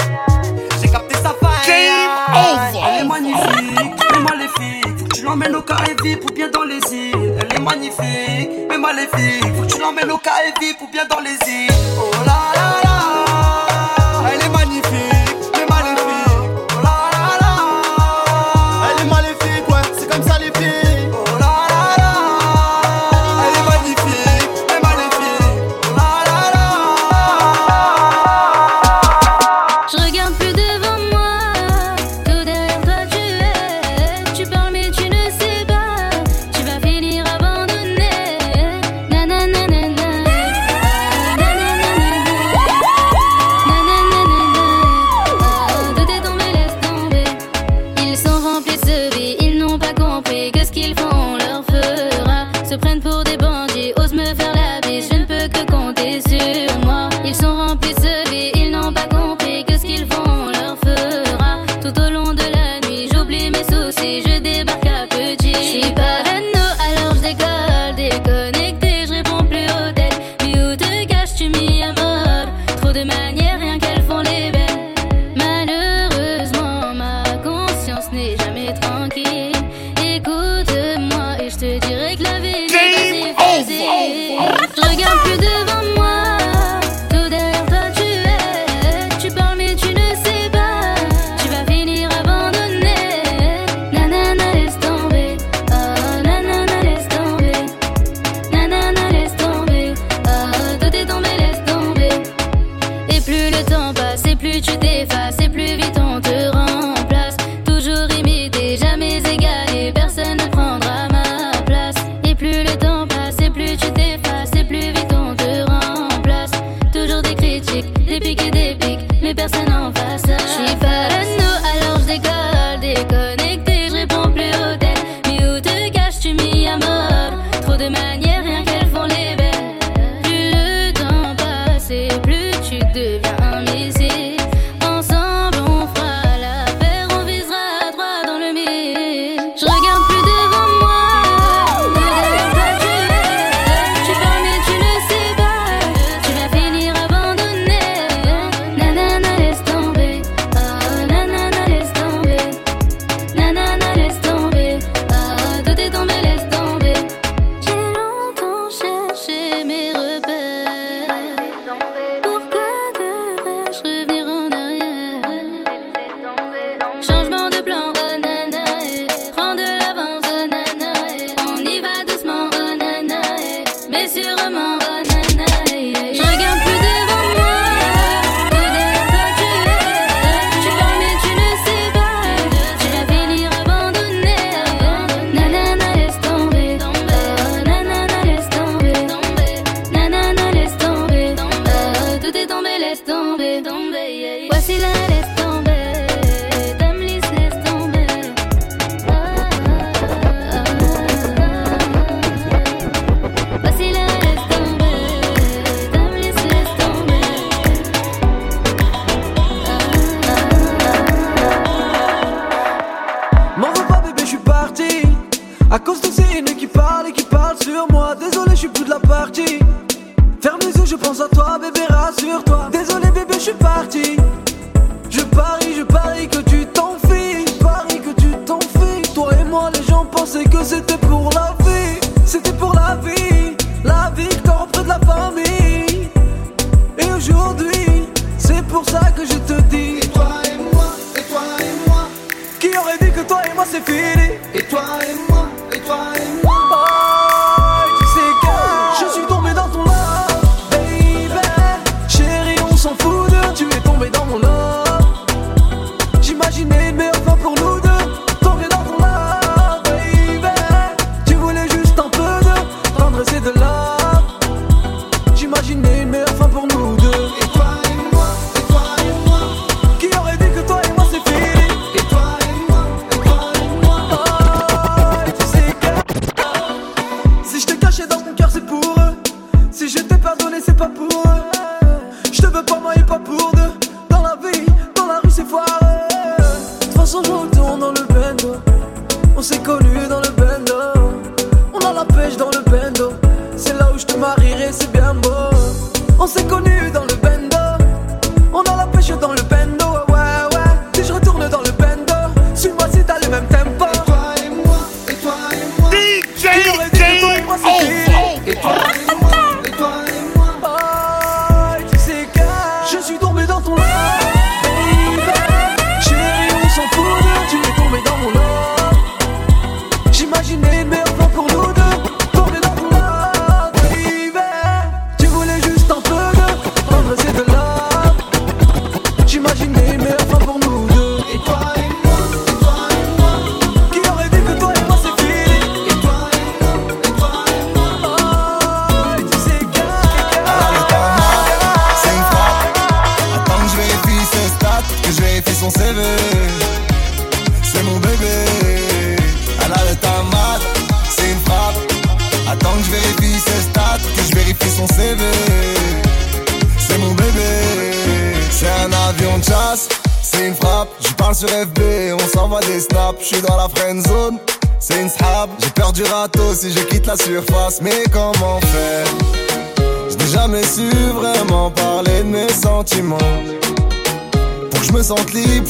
j'ai 0.81 0.89
capté 0.89 1.15
sa 1.17 1.35
faille. 1.35 1.67
Game 1.67 2.11
over. 2.35 2.81
Elle 2.89 3.05
est 3.05 3.09
magnifique, 3.09 4.01
mais 4.13 4.19
maléfique. 4.19 5.13
Tu 5.15 5.23
l'emmènes 5.23 5.57
au 5.57 5.63
carré 5.63 5.95
VIP 6.03 6.25
ou 6.25 6.33
bien 6.33 6.49
dans 6.49 6.65
les 6.65 6.81
îles. 6.93 7.35
Elle 7.41 7.57
est 7.57 7.61
magnifique, 7.61 8.51
mais 8.69 8.79
maléfique. 8.79 9.55
Faut 9.57 9.63
que 9.63 9.73
tu 9.73 9.81
l'emmènes 9.81 10.11
au 10.11 10.19
carré 10.19 10.53
VIP 10.61 10.81
ou 10.83 10.89
bien 10.91 11.05
dans 11.05 11.21
les 11.21 11.33
îles. 11.51 11.71
Oh 11.99 12.11
là 12.27 12.39
là. 12.55 12.72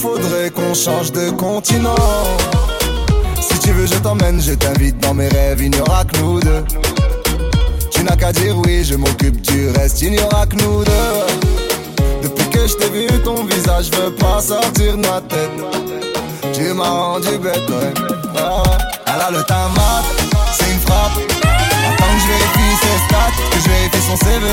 Faudrait 0.02 0.50
qu'on 0.50 0.74
change 0.74 1.12
de 1.12 1.30
continent. 1.30 1.94
Si 3.40 3.56
tu 3.60 3.70
veux, 3.70 3.86
je 3.86 3.94
t'emmène, 4.00 4.40
je 4.40 4.54
t'invite 4.54 4.98
dans 4.98 5.14
mes 5.14 5.28
rêves, 5.28 5.62
il 5.62 5.70
n'y 5.70 5.80
aura 5.80 6.04
que 6.04 6.18
nous 6.18 6.40
deux. 6.40 6.64
Tu 7.92 8.02
n'as 8.02 8.16
qu'à 8.16 8.32
dire 8.32 8.56
oui, 8.58 8.82
je 8.82 8.96
m'occupe 8.96 9.40
du 9.42 9.68
reste, 9.68 10.02
il 10.02 10.10
n'y 10.10 10.18
aura 10.18 10.44
que 10.46 10.56
nous 10.56 10.82
deux. 10.82 11.16
Depuis 12.24 12.48
que 12.50 12.66
je 12.66 12.74
t'ai 12.78 12.90
vu, 12.90 13.06
ton 13.22 13.44
visage 13.44 13.92
veut 13.92 14.10
pas 14.10 14.40
sortir 14.40 14.96
de 14.96 15.06
ma 15.06 15.20
tête. 15.20 15.56
Tu 16.52 16.72
m'as 16.72 16.90
rendu 16.90 17.38
bête, 17.38 17.70
ouais. 17.70 17.94
Ah, 18.36 18.62
elle 19.06 19.22
a 19.22 19.30
le 19.30 19.42
tamat, 19.44 20.02
c'est 20.56 20.68
une 20.72 20.80
frappe. 20.80 21.16
Attends 21.88 22.12
que 22.14 22.20
je 22.22 22.28
vérifie 22.32 22.74
ses 22.82 22.98
stats, 23.06 23.36
que 23.52 23.58
je 23.64 23.68
vérifie 23.68 24.04
son 24.08 24.16
CV. 24.16 24.46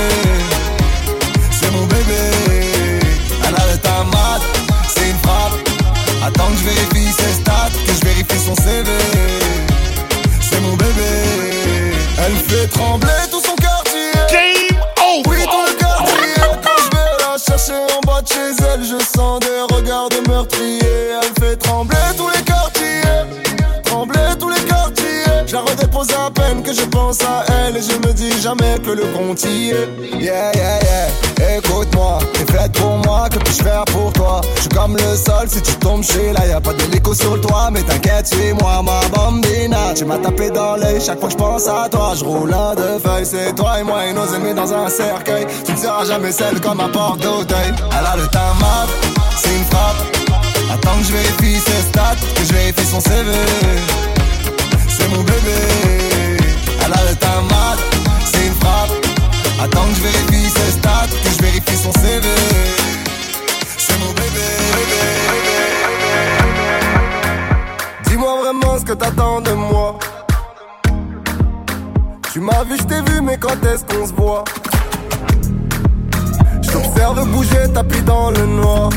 C'est 1.60 1.72
mon 1.72 1.86
bébé. 1.88 2.22
Elle 3.48 3.56
a 3.56 3.66
le 3.72 3.78
tamat. 3.80 4.59
Attends 6.30 6.52
que 6.52 6.58
je 6.58 6.64
vérifie 6.64 7.12
ses 7.12 7.34
stats, 7.42 7.72
que 7.88 7.92
je 7.92 8.06
vérifie 8.06 8.40
son 8.46 8.54
CV. 8.54 8.86
C'est 10.40 10.62
mon 10.62 10.76
bébé. 10.76 11.12
Elle 12.24 12.36
fait 12.36 12.68
trembler 12.68 13.29
redépose 25.70 26.08
à 26.12 26.30
peine 26.32 26.64
que 26.64 26.74
je 26.74 26.82
pense 26.82 27.22
à 27.22 27.46
elle. 27.48 27.78
Et 27.78 27.82
je 27.82 28.08
me 28.08 28.14
dis 28.14 28.42
jamais 28.42 28.78
que 28.80 28.92
le 28.92 29.06
compte 29.16 29.44
y 29.44 29.72
est. 29.72 29.90
Yeah, 30.20 30.52
yeah, 30.54 30.80
yeah. 30.82 31.58
Écoute-moi, 31.58 32.20
t'es 32.34 32.52
faite 32.52 32.72
pour 32.74 32.98
moi. 33.06 33.28
Que 33.30 33.40
puis-je 33.40 33.64
faire 33.64 33.86
pour 33.86 34.12
toi? 34.14 34.42
Je 34.56 34.62
suis 34.62 34.70
comme 34.70 34.96
le 34.96 35.16
sol, 35.16 35.48
si 35.48 35.62
tu 35.62 35.74
tombes 35.76 36.04
chez 36.04 36.34
là, 36.34 36.46
y 36.48 36.52
a 36.52 36.62
pas 36.62 36.74
d'hélico 36.74 37.14
sur 37.14 37.36
le 37.36 37.42
toit. 37.42 37.70
Mais 37.72 37.82
t'inquiète, 37.82 38.28
suis-moi, 38.28 38.82
ma 38.84 39.08
bambina. 39.16 39.94
Tu 39.96 40.06
m'as 40.06 40.18
tapé 40.18 40.50
dans 40.50 40.76
l'œil 40.76 41.02
chaque 41.02 41.20
fois 41.20 41.30
que 41.30 41.34
je 41.34 41.38
pense 41.38 41.68
à 41.68 41.88
toi. 41.90 42.14
Je 42.18 42.24
roule 42.24 42.54
un 42.54 42.76
de 42.76 43.00
feuilles, 43.04 43.26
c'est 43.26 43.54
toi 43.56 43.80
et 43.80 43.84
moi 43.84 44.06
et 44.06 44.14
nos 44.14 44.26
ennemis 44.34 44.54
dans 44.54 44.74
un 44.74 44.90
cercueil. 44.90 45.46
Tu 45.66 45.72
ne 45.72 45.78
seras 45.78 46.06
jamais 46.06 46.32
celle 46.32 46.60
comme 46.62 46.80
un 46.80 46.90
porte 46.90 47.20
d'Auteuil. 47.20 47.74
Elle 47.98 48.06
a 48.06 48.16
le 48.16 48.28
tamat, 48.28 48.88
c'est 49.38 49.50
une 49.56 49.66
frappe. 49.66 50.18
Attends 50.72 50.98
que 51.00 51.06
je 51.06 51.14
vérifie 51.14 51.60
ses 51.60 51.82
stats, 51.90 52.16
que 52.36 52.44
je 52.46 52.54
vérifie 52.54 52.86
son 52.86 53.00
CV. 53.00 53.32
C'est 55.00 55.08
mon 55.08 55.24
bébé. 55.24 55.60
Elle 56.86 56.94
a 56.94 57.10
le 57.10 57.16
tamat, 57.16 57.78
c'est 58.26 58.48
une 58.48 58.54
frappe. 58.56 58.92
Attends 59.64 59.88
que 59.88 59.96
je 59.96 60.02
vérifie 60.02 60.50
ses 60.50 60.72
stats, 60.72 61.08
que 61.24 61.30
je 61.30 61.42
vérifie 61.42 61.78
son 61.78 61.92
CV. 61.94 62.28
C'est 63.78 64.00
mon 64.00 64.12
bébé. 64.12 64.48
Dis-moi 68.08 68.42
vraiment 68.44 68.78
ce 68.78 68.84
que 68.86 68.94
t'attends 68.94 69.42
de 69.42 69.52
moi. 69.54 69.98
Tu 72.34 72.42
m'as 72.42 72.64
vu, 72.64 72.78
je 72.78 72.84
t'ai 72.84 73.02
vu, 73.12 73.22
mais 73.22 73.38
quand 73.38 73.64
est-ce 73.66 73.86
qu'on 73.86 74.06
se 74.06 74.14
voit? 74.14 74.44
Je 77.20 77.26
bouger, 77.26 77.74
tapis 77.74 78.02
dans 78.04 78.30
le 78.32 78.46
noir. 78.46 78.90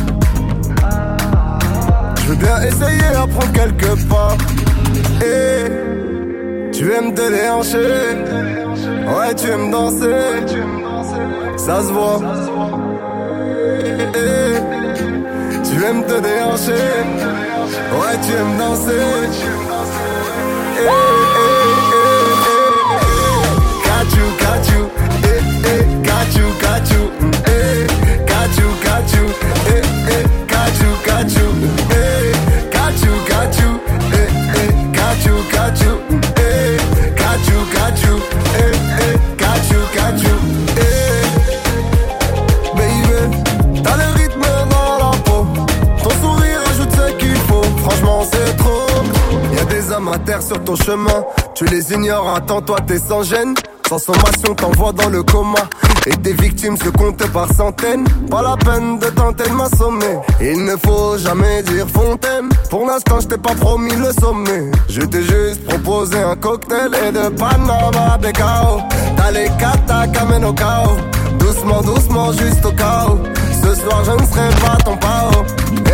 Je 2.17 2.27
veux 2.29 2.37
bien 2.37 2.61
essayer 2.63 3.17
à 3.17 3.27
prendre 3.27 3.53
quelques 3.53 4.09
pas. 4.09 4.37
Et 5.23 6.71
tu 6.73 6.93
aimes 6.93 7.15
te 7.15 7.31
déhancher. 7.31 8.17
Ouais, 9.07 9.35
tu 9.35 9.49
aimes 9.51 9.71
danser. 9.71 10.45
Ça 11.57 11.81
se 11.83 11.93
voit. 11.93 12.21
Eh, 14.15 14.59
tu 15.65 15.85
aimes 15.85 16.05
te 16.05 16.21
déhancher. 16.21 16.91
Ouais, 17.99 18.17
tu 18.25 18.33
aimes 18.33 18.57
danser. 18.59 18.93
Eh, 20.79 20.81
eh, 20.81 20.89
eh, 20.89 21.43
eh, 21.43 22.33
eh. 22.99 23.13
Got 23.87 24.09
you, 24.17 24.27
got 24.41 24.65
you. 24.73 24.83
Eh, 25.25 25.41
eh, 25.71 25.83
got 26.03 26.31
you, 26.37 26.47
got 26.61 26.87
you. 26.91 27.03
Eh, 27.47 27.87
got 28.27 28.53
you, 28.59 28.69
got. 28.85 29.03
Eh, 29.69 29.83
eh. 30.09 30.25
Eh, 31.91 32.33
got 32.73 32.97
you, 33.05 33.15
got 33.29 33.53
you. 33.61 33.71
Got 35.51 35.81
you, 35.81 35.99
eh, 36.37 36.77
got 37.17 37.41
you, 37.49 37.59
got 37.73 37.97
you. 38.03 38.15
Eh, 38.57 38.73
eh, 39.01 39.17
got 39.37 39.63
you, 39.71 39.81
got 39.95 40.17
you. 40.23 40.37
Eh, 40.77 41.23
baby, 42.77 43.83
t'as 43.83 43.97
le 43.97 44.09
rythme 44.17 44.47
dans 44.71 44.99
la 44.99 45.17
peau. 45.25 45.47
Ton 46.03 46.11
sourire 46.21 46.61
ajoute 46.71 46.93
ce 46.93 47.13
qu'il 47.17 47.37
faut. 47.37 47.63
Franchement, 47.85 48.25
c'est 48.31 48.57
trop. 48.57 48.87
Y 49.55 49.59
a 49.59 49.65
des 49.65 49.91
hommes 49.91 50.09
à 50.09 50.19
terre 50.19 50.43
sur 50.43 50.63
ton 50.63 50.77
chemin. 50.77 51.25
Tu 51.55 51.65
les 51.67 51.93
ignores, 51.93 52.35
attends, 52.35 52.63
toi 52.63 52.79
t'es 52.87 52.99
sans 52.99 53.23
gêne. 53.23 53.55
Sans 53.93 54.15
sommation, 54.15 54.55
t'envoies 54.55 54.93
dans 54.93 55.11
le 55.11 55.23
coma. 55.23 55.69
Et 56.07 56.17
tes 56.17 56.33
victimes 56.33 56.79
se 56.79 56.89
comptent 56.89 57.31
par 57.31 57.53
centaines. 57.53 58.05
Pas 58.31 58.41
la 58.41 58.57
peine 58.57 58.99
de 58.99 59.05
tenter 59.09 59.45
de 59.45 59.55
m'assommer. 59.55 60.19
Il 60.41 60.65
ne 60.65 60.77
faut 60.77 61.19
jamais 61.19 61.63
dire 61.63 61.87
fontaine. 61.93 62.49
Pour 62.71 62.87
l'instant, 62.87 63.21
je 63.21 63.29
t'ai 63.29 63.37
pas 63.37 63.55
promis 63.55 63.95
le 63.95 64.11
sommet. 64.19 64.71
Je 64.89 65.03
t'ai 65.03 65.23
juste 65.23 65.67
proposé 65.67 66.17
un 66.23 66.37
cocktail 66.37 66.91
et 67.07 67.13
de 67.13 67.29
Panama 67.37 68.17
Becao. 68.19 68.81
T'as 69.15 69.31
les 69.31 69.51
kata 69.59 70.07
kamen 70.07 70.43
au 70.47 70.55
chaos. 70.55 70.97
Doucement, 71.39 71.83
doucement, 71.83 72.33
juste 72.33 72.65
au 72.65 72.73
chaos. 72.73 73.19
Ce 73.63 73.75
soir, 73.75 74.03
je 74.07 74.13
ne 74.13 74.27
serai 74.27 74.49
pas 74.65 74.79
ton 74.87 74.97
pao. 74.97 75.45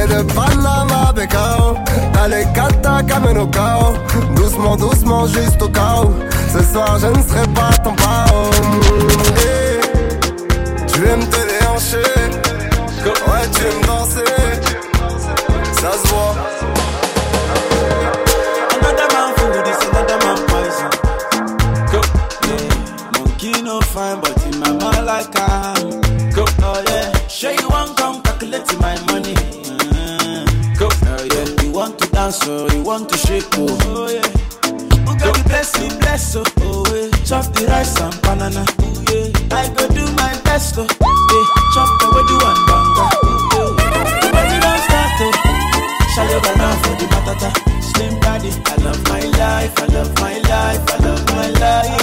Et 0.01 0.07
de 0.07 0.23
Panama 0.35 0.88
Becao. 1.19 1.77
T'as 2.13 2.29
les 2.29 2.47
kata 2.55 3.03
kamen 3.03 3.39
au 3.39 3.47
chaos. 3.47 3.97
Doucement, 4.37 4.77
doucement, 4.77 5.27
juste 5.27 5.61
au 5.61 5.69
chaos. 5.69 6.15
Ce 6.53 6.63
soir, 6.63 6.97
je 7.01 7.09
ne 7.09 7.23
serai 7.29 7.47
pas 7.49 7.77
ton 7.83 7.95
pao. 7.95 8.45
Hey, 9.37 9.81
tu 10.87 11.01
aimes 11.09 11.29
te 11.29 11.48
You 32.29 32.35
dance, 32.35 32.47
oh, 32.47 32.69
you 32.77 32.83
want 32.83 33.09
to 33.09 33.17
shake, 33.17 33.49
oh, 33.55 33.79
oh 33.89 34.11
yeah. 34.13 34.21
The 34.21 35.33
bless 35.49 35.81
me, 35.81 35.89
bless, 35.99 36.37
oh, 36.37 36.45
oh 36.61 36.85
yeah. 36.93 37.09
Chop 37.25 37.47
the 37.57 37.65
rice 37.65 37.97
and 38.03 38.13
banana, 38.21 38.67
oh 38.69 39.01
yeah. 39.09 39.57
I 39.57 39.65
go 39.73 39.89
do 39.89 40.05
my 40.13 40.37
best, 40.45 40.77
oh, 40.77 40.85
yeah. 40.85 41.47
Chop 41.73 41.89
the 41.97 42.07
way 42.13 42.25
do 42.29 42.37
one 42.45 42.61
banga, 42.69 43.05
oh 43.25 43.73
yeah. 43.81 44.21
The 44.21 44.29
party 44.29 44.61
don't 44.61 44.83
start, 44.85 45.21
oh. 45.25 45.33
Shall 46.13 46.29
you 46.29 46.41
balance 46.45 46.81
for 46.85 46.95
the 47.01 47.07
batata? 47.09 47.49
Slim 47.81 48.21
body, 48.21 48.53
I 48.53 48.77
love 48.85 49.01
my 49.09 49.25
life, 49.41 49.73
I 49.81 49.87
love 49.87 50.13
my 50.21 50.37
life, 50.53 50.85
I 50.85 50.97
love 51.01 51.25
my 51.33 51.49
life. 51.49 51.98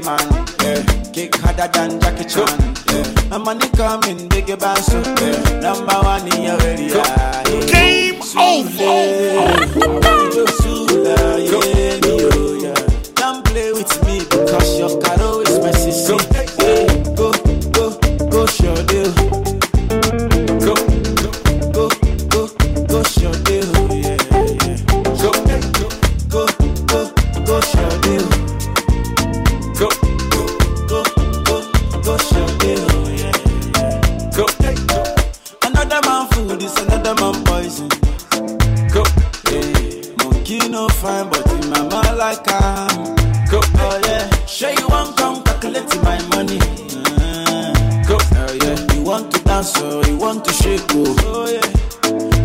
Man. 0.00 0.37
Dance, 49.58 49.72
oh, 49.78 50.02
you 50.06 50.16
want 50.16 50.44
to 50.44 50.52
shake, 50.52 50.82
oh, 50.90 51.16
oh 51.24 51.48
yeah. 51.48 51.60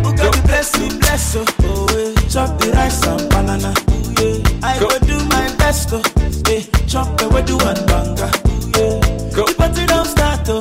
Who 0.02 0.12
the 0.16 0.42
bless 0.46 0.78
me, 0.80 0.88
bless, 0.98 1.36
oh, 1.36 1.44
oh 1.62 1.86
yeah. 1.96 2.28
Chop 2.28 2.58
the 2.58 2.70
rice 2.72 3.06
and 3.06 3.28
banana, 3.30 3.72
oh 3.76 4.14
yeah. 4.18 4.66
I 4.66 4.78
go, 4.80 4.88
do 5.06 5.18
my 5.28 5.46
best, 5.56 5.90
oh, 5.92 6.02
yeah. 6.50 6.60
Chop 6.86 7.16
the 7.18 7.28
way 7.28 7.42
do 7.42 7.56
one 7.56 7.78
banga, 7.86 8.30
oh 8.34 8.70
yeah. 8.74 9.34
Go, 9.34 9.46
the 9.46 9.54
party 9.56 9.86
don't 9.86 10.06
start, 10.06 10.48
oh. 10.48 10.60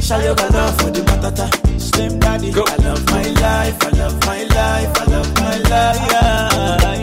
Shall 0.00 0.22
you 0.22 0.34
got 0.34 0.50
love 0.52 0.76
for 0.80 0.90
the 0.90 1.00
matata? 1.00 1.46
Slim 1.80 2.18
daddy, 2.20 2.52
Go. 2.52 2.64
I 2.66 2.76
love 2.76 3.04
my 3.06 3.22
life, 3.22 3.82
I 3.82 3.88
love 3.90 4.20
my 4.24 4.42
life, 4.44 4.96
I 4.96 5.04
love 5.12 5.34
my 5.34 5.56
life, 5.58 6.10
yeah. 6.10 6.95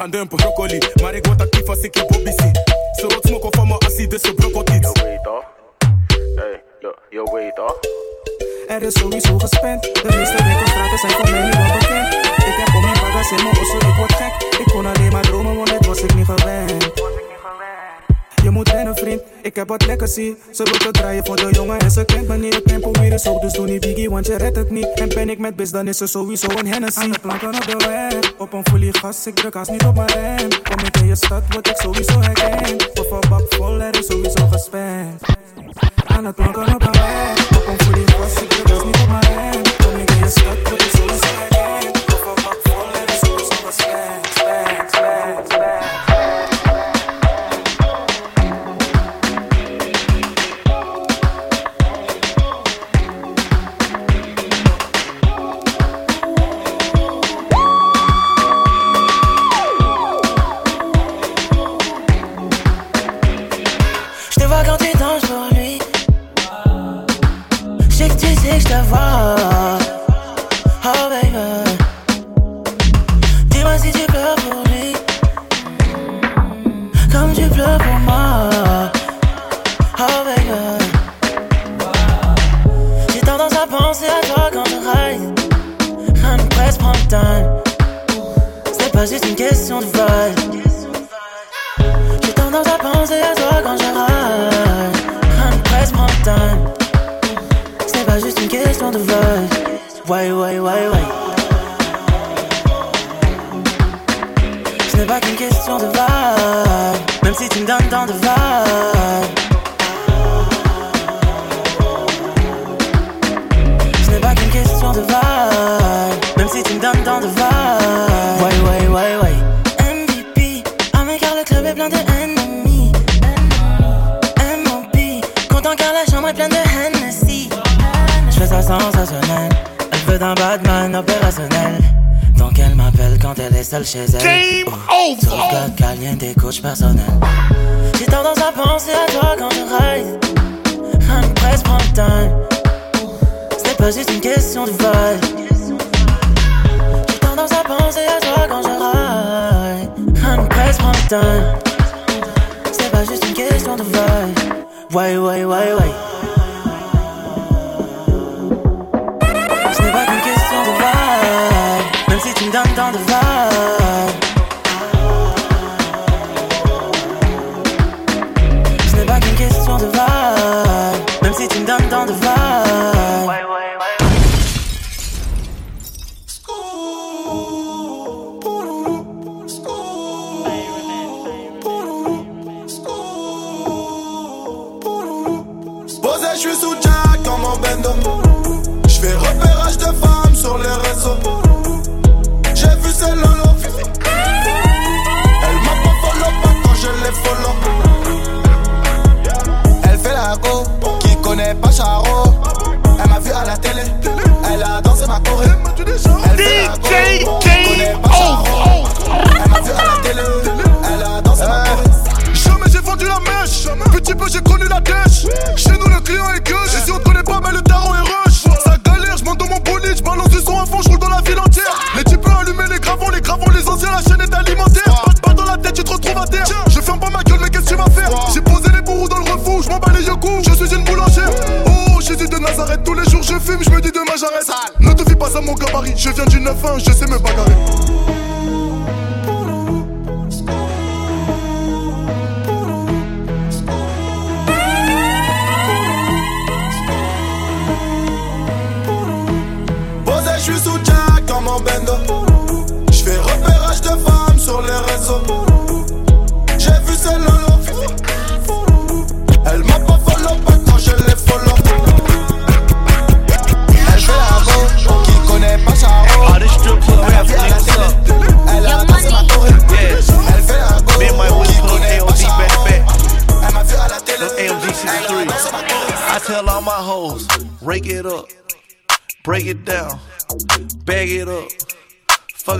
Gaan 0.00 0.10
dumpen. 0.10 0.36
Broccoli, 0.36 0.78
maar 1.02 1.14
ik 1.14 1.26
word 1.26 1.40
actief 1.40 1.68
als 1.68 1.80
ik 1.80 1.94
je 1.94 2.04
Bobby 2.08 2.30
zie. 2.36 2.50
Ze 2.92 3.06
rot 3.08 3.26
smokken 3.26 3.54
van 3.54 3.66
mijn 3.68 3.78
assie, 3.78 4.08
dus 4.08 4.20
ze 4.20 4.34
brokkelt 4.34 4.68
iets. 4.68 4.90
Je 4.92 5.02
weet 5.02 5.22
toch? 5.22 5.44
Hey, 6.34 6.62
je 7.10 7.30
weet 7.32 7.54
toch? 7.54 7.78
Er 8.68 8.82
is 8.82 8.92
sowieso 8.92 9.38
gespend. 9.38 9.82
De 9.82 10.16
meeste 10.16 10.44
winkelstraten 10.44 10.98
zijn 10.98 11.12
voor 11.12 11.30
mij 11.30 11.44
niet 11.44 11.56
wel 11.56 11.78
bekend. 11.78 12.14
Ik 12.50 12.56
heb 12.62 12.74
om 12.74 12.80
mijn 12.80 13.00
bagas 13.00 13.30
in 13.30 13.42
mijn 13.42 13.58
osso, 13.60 13.76
ik 13.76 13.94
word 13.96 14.12
gek. 14.12 14.58
Ik 14.58 14.66
kon 14.72 14.86
alleen 14.86 15.12
maar 15.12 15.22
dromen, 15.22 15.56
want 15.56 15.68
dit 15.68 15.86
was 15.86 16.02
ik 16.02 16.14
niet 16.14 16.26
gewend. 16.26 16.92
Je 18.42 18.50
moet 18.50 18.68
rennen 18.68 18.96
vriend, 18.96 19.22
ik 19.42 19.56
heb 19.56 19.68
wat 19.68 19.86
lekker 19.86 20.08
zie 20.08 20.36
Ze 20.50 20.62
wil 20.62 20.78
te 20.78 20.90
draaien 20.90 21.26
voor 21.26 21.36
de 21.36 21.48
jongen 21.50 21.78
en 21.78 21.90
ze 21.90 22.04
kent 22.04 22.28
me 22.28 22.36
niet 22.36 22.54
Het 22.54 22.64
tempo 22.64 22.90
weer 22.90 23.12
is 23.12 23.24
hoog, 23.24 23.40
dus 23.40 23.52
doe 23.52 23.66
niet 23.66 23.80
biggie, 23.80 24.10
want 24.10 24.26
je 24.26 24.36
redt 24.36 24.56
het 24.56 24.70
niet 24.70 24.88
En 24.94 25.08
ben 25.08 25.30
ik 25.30 25.38
met 25.38 25.56
bis, 25.56 25.70
dan 25.70 25.88
is 25.88 26.00
er 26.00 26.08
sowieso 26.08 26.48
een 26.48 26.66
Hennessy 26.66 27.00
Aan 27.00 27.10
de 27.10 27.18
planken 27.18 27.48
op 27.48 27.66
de 27.66 27.76
weg, 27.76 28.19
op 28.90 28.96
een 28.96 29.00
folie 29.00 29.14
gas 29.14 29.26
Ik 29.26 29.34
druk 29.34 29.54
haast 29.54 29.70
niet 29.70 29.84
op 29.84 29.94
mijn 29.94 30.08
rem 30.08 30.48
Kom 30.62 30.86
ik 30.86 30.96
in 30.96 31.06
je 31.06 31.16
stad, 31.16 31.42
word 31.48 31.68
ik 31.68 31.76
sowieso 31.76 32.20
herkend 32.20 33.00
Of 33.00 33.10
een 33.10 33.28
bak 33.28 33.54
vol, 33.54 33.80
er 33.80 33.98
is 33.98 34.06
sowieso 34.06 34.46
gespend 34.46 35.22
Aan 36.06 36.24
het 36.24 36.34
planken 36.34 36.79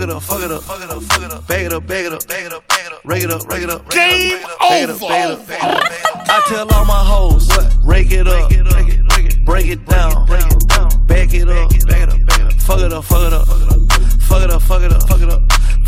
Fuck 0.01 0.09
it 0.09 0.15
up, 0.15 0.23
fuck 0.23 0.41
it 0.41 0.51
up, 0.51 0.63
fuck 0.63 0.81
it 0.81 0.89
up, 0.89 1.03
fuck 1.03 1.21
it 1.21 1.31
up, 1.31 1.47
bag 1.47 1.65
it 1.67 1.73
up, 1.73 1.85
bag 1.85 2.05
it 2.05 2.13
up, 2.13 2.27
bag 2.27 2.45
it 2.45 2.51
up, 2.51 2.67
bag 2.67 2.85
it 2.87 2.91
up, 2.91 3.01
rake 3.05 3.21
it 3.21 3.29
up, 3.29 3.47
rake 3.47 3.61
it 3.61 3.69
up, 3.69 3.87
Game 3.91 4.31
bag 4.31 4.41
it 4.41 4.49
up, 4.49 4.59
bag 4.59 4.81
it 4.81 4.89
up, 4.89 4.99
bag 4.99 5.25
it 5.25 5.31
up, 5.31 5.47
bag 5.47 5.61
it 5.61 6.05
up. 6.07 6.27
I 6.27 6.41
tell 6.47 6.73
all 6.73 6.85
my 6.85 7.03
hoes, 7.05 7.47
rake 7.85 8.09
it 8.09 8.27
up, 8.27 8.49
break 9.45 9.67
it 9.67 9.85
down, 9.85 10.25
bag 10.25 10.41
it 10.49 10.71
up, 10.71 11.05
bag 11.05 11.35
it 11.35 11.47
up, 11.47 11.69
bag 11.69 12.09
it 12.09 12.09
up, 12.09 12.53
fuck 12.63 12.79
it 12.79 12.91
up, 12.91 13.03
fuck 13.05 13.27
it 13.27 13.33
up, 13.33 13.47
fuck 14.23 14.41
it 14.41 14.49
up, 14.49 14.61
fuck 14.63 14.81
it 14.81 14.91
up, 14.91 15.07
fuck 15.07 15.21
it 15.21 15.29
up, 15.29 15.51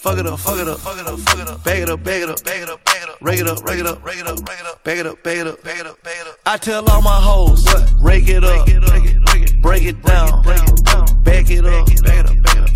Fuck 0.00 0.18
it 0.18 0.26
up, 0.26 0.38
fuck 0.38 0.58
it 0.58 0.68
up, 0.68 0.78
fuck 0.78 0.96
it 0.96 1.06
up, 1.06 1.18
fuck 1.18 1.38
it 1.40 1.48
up, 1.48 1.64
bag 1.64 1.82
it 1.82 1.90
up, 1.90 2.04
bag 2.04 2.22
it 2.22 2.30
up, 2.30 2.44
bag 2.44 2.62
it 2.62 2.70
up, 2.70 2.84
bag 2.84 3.02
it 3.02 3.08
up, 3.08 3.18
rake 3.20 3.40
it 3.40 3.48
up, 3.48 3.64
rake 3.64 3.80
it 3.80 3.86
up, 3.86 4.04
rake 4.04 4.20
it 4.20 4.26
up, 4.28 4.46
rake 4.46 4.60
it 4.60 4.66
up, 4.66 4.84
bag 4.84 4.98
it 4.98 5.06
up, 5.06 5.22
bag 5.24 5.38
it 5.38 5.46
up, 5.48 5.62
bag 5.64 5.80
it 5.80 5.86
up, 5.86 6.02
bag 6.04 6.16
it 6.20 6.26
up. 6.28 6.34
I 6.46 6.56
tell 6.56 6.88
all 6.88 7.02
my 7.02 7.20
hoes, 7.20 7.66
rake 8.00 8.28
it 8.28 8.44
up, 8.44 8.66
break 9.60 9.82
it 9.82 10.02
down, 10.02 10.44
back 11.24 11.50
it 11.50 11.64
up, 11.64 11.88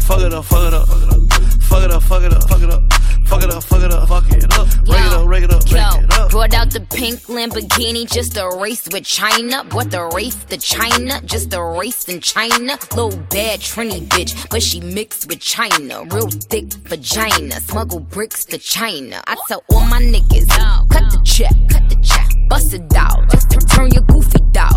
fuck 0.03 0.21
it 0.21 0.33
up, 0.35 0.45
fuck 0.45 0.67
it 0.67 0.75
up, 0.75 0.89
fuck 0.89 1.03
it 1.05 1.13
up, 1.13 1.23
fuck 1.63 1.85
it 1.85 1.91
up, 1.93 2.03
fuck 2.03 2.23
it 2.25 2.33
up, 2.33 2.49
fuck 2.49 2.63
it 2.63 2.71
up, 2.71 2.93
fuck 3.33 3.45
it 3.45 3.51
up, 3.51 3.65
fuck 3.65 3.83
it 3.83 3.93
up, 3.93 4.09
rake 4.11 4.43
it 4.43 4.53
up, 4.53 5.27
rake 5.27 5.45
it 5.45 5.53
up, 5.53 5.63
rake 5.65 5.73
Yo, 5.73 6.01
it 6.01 6.13
up. 6.13 6.31
brought 6.31 6.53
out 6.55 6.71
the 6.71 6.81
pink 6.81 7.21
Lamborghini 7.21 8.11
just 8.11 8.37
a 8.37 8.47
race 8.61 8.87
with 8.93 9.05
China. 9.05 9.65
What 9.71 9.91
the 9.91 10.05
race 10.15 10.45
to 10.45 10.59
China? 10.59 11.21
Just 11.25 11.55
a 11.55 11.63
race 11.63 12.09
in 12.09 12.21
China. 12.21 12.79
Little 12.95 13.17
bad 13.31 13.61
Trini 13.61 14.01
bitch, 14.09 14.51
but 14.51 14.63
she 14.63 14.81
mixed 14.81 15.29
with 15.29 15.41
China. 15.41 16.05
Real 16.11 16.29
thick 16.29 16.73
vagina. 16.85 17.61
Smuggle 17.61 18.01
bricks 18.01 18.45
to 18.47 18.59
China. 18.59 19.23
I 19.27 19.37
tell 19.49 19.65
all 19.73 19.87
my 19.87 20.03
niggas, 20.03 20.49
cut 20.91 21.11
the 21.11 21.21
check, 21.25 21.55
cut 21.71 21.89
the 21.89 21.97
check. 22.03 22.32
Bust 22.53 22.75
it 22.75 22.95
out. 22.95 23.25
Turn 23.71 23.91
your 23.93 24.03
goofy 24.03 24.39
down. 24.51 24.77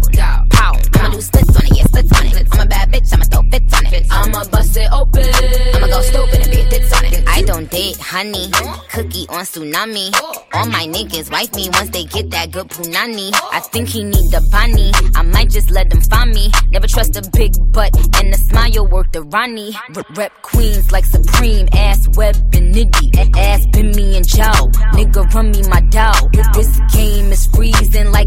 Pow. 0.50 0.74
I'ma 0.96 1.10
do 1.10 1.20
splits 1.20 1.56
on 1.58 1.66
it, 1.66 1.78
yeah, 1.78 1.84
splits 1.84 2.12
on 2.18 2.26
it. 2.28 2.48
I'm 2.54 2.62
a 2.62 2.66
bad 2.66 2.90
bitch, 2.94 3.14
I'ma 3.14 3.26
throw 3.26 3.42
fits 3.52 3.74
on 3.78 3.86
it. 3.94 4.06
I'ma 4.10 4.46
bust 4.46 4.78
it 4.78 4.90
open. 4.94 5.28
I'ma 5.76 5.88
go 5.88 6.02
stupid 6.02 6.40
and 6.44 6.52
be 6.52 6.62
a 6.62 6.70
tits 6.70 6.94
on 6.94 7.04
it. 7.04 7.28
I 7.28 7.42
don't 7.42 7.70
date 7.70 7.98
honey. 8.00 8.48
Cookie 8.94 9.28
on 9.28 9.44
tsunami. 9.44 10.08
All 10.54 10.68
my 10.68 10.86
niggas 10.88 11.30
wife 11.30 11.54
me 11.54 11.70
once 11.74 11.90
they 11.90 12.06
get 12.06 12.30
that 12.32 12.52
good 12.52 12.70
punani. 12.70 13.30
I 13.52 13.60
think 13.60 13.90
he 13.90 14.06
need 14.06 14.32
the 14.32 14.42
bunny. 14.54 14.92
I 15.14 15.22
might 15.24 15.50
just 15.50 15.70
let 15.70 15.90
them 15.90 16.00
find 16.00 16.32
me. 16.32 16.52
Never 16.72 16.88
trust 16.88 17.18
a 17.18 17.30
big 17.34 17.52
butt 17.74 17.94
and 18.20 18.32
the 18.32 18.38
smile 18.38 18.88
work 18.88 19.12
the 19.12 19.24
Ronnie. 19.24 19.76
Rep 20.16 20.32
queens 20.44 20.94
like 20.94 21.04
Supreme. 21.04 21.68
Ass 21.74 22.08
web 22.16 22.36
and 22.54 22.74
nitty. 22.74 23.36
Ass 23.38 23.66
me 23.96 24.18
and 24.18 24.28
Joe. 24.28 24.70
Nigga 24.98 25.34
run 25.34 25.52
me 25.52 25.62
my 25.70 25.82
dough. 25.82 26.30
This 26.54 26.80
game 26.94 27.32
is 27.32 27.48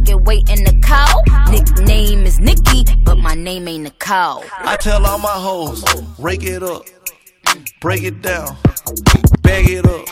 like 0.08 0.26
wait 0.26 0.48
in 0.48 0.64
the 0.64 0.78
cow. 0.82 1.22
Nickname 1.50 2.26
is 2.26 2.38
Nikki, 2.38 2.84
but 3.04 3.18
my 3.18 3.34
name 3.34 3.68
ain't 3.68 3.84
Nicole. 3.84 4.44
I 4.58 4.76
tell 4.76 5.04
all 5.06 5.18
my 5.18 5.28
hoes, 5.28 5.84
rake 6.18 6.44
it 6.44 6.62
up, 6.62 6.84
break 7.80 8.02
it 8.02 8.22
down, 8.22 8.56
bag 9.42 9.68
it 9.68 9.86
up, 9.86 10.08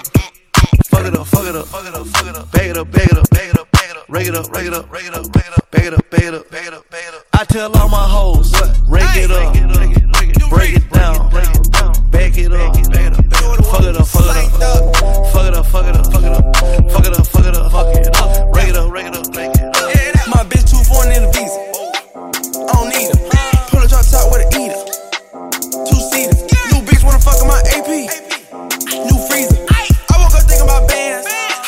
fuck 0.87 1.07
it 1.07 1.17
up, 1.17 1.27
fuck 1.27 1.47
it 1.47 1.57
up, 1.57 1.67
fuck 1.67 1.87
it 1.87 1.95
up, 1.95 2.07
fuck 2.07 2.27
it 2.27 2.37
up, 2.37 2.53
bag 2.53 2.71
it 2.71 2.77
up, 2.77 2.91
bag 2.91 3.09
it 3.09 3.19
up, 3.19 3.31
bag 3.31 3.49
it 3.49 3.59
up, 3.59 3.71
bag 3.71 3.91
it 3.91 3.97
up, 3.97 4.09
rake 4.09 4.27
it 4.27 4.35
up, 4.35 4.53
rake 4.53 4.67
it 4.67 4.75
up, 4.75 4.93
rake 4.93 5.07
it 5.07 5.15
up, 5.15 5.33
bag 5.33 5.47
it 5.47 5.55
up, 5.55 5.71
bag 5.71 5.85
it 5.85 5.95
up, 5.95 6.11
bag 6.11 6.23
it 6.25 6.35
up, 6.35 6.51
bag 6.51 6.67
it 6.67 6.75
up, 6.75 6.91
bag 6.91 7.05
it 7.09 7.15
up. 7.15 7.23
I 7.33 7.45
tell 7.45 7.73
all 7.77 7.89
my 7.89 8.09
hoes, 8.09 8.53
rake 8.89 9.05
it 9.17 9.31
up, 9.31 9.55
break 10.51 10.77
it 10.77 10.91
down, 10.91 11.31
bag 12.11 12.37
it 12.39 12.53
up, 12.53 12.75
fuck 13.65 13.83
it 13.83 13.97
up, 13.97 14.07
fuck 14.07 14.25
it 14.25 14.35
up, 14.35 14.97
fuck 15.27 15.47
it 15.47 15.55
up, 15.55 15.67
fuck 15.67 15.87
it 15.87 15.87
up, 15.87 15.87
fuck 15.87 15.87
it 15.87 15.97
up, 15.97 16.07
fuck 16.13 17.07
it 17.07 17.15
up, 17.15 17.27
fuck 17.27 17.47
it 17.47 17.55
up, 17.57 17.73
fuck 17.73 17.95
it 17.95 18.17
up, 18.17 18.55
rake 18.55 18.69
it 18.69 18.77
up, 18.77 18.93
rake 18.93 19.07
it 19.07 19.17
up, 19.17 19.35
rake 19.35 19.47
it 19.47 19.51
up. 19.51 19.56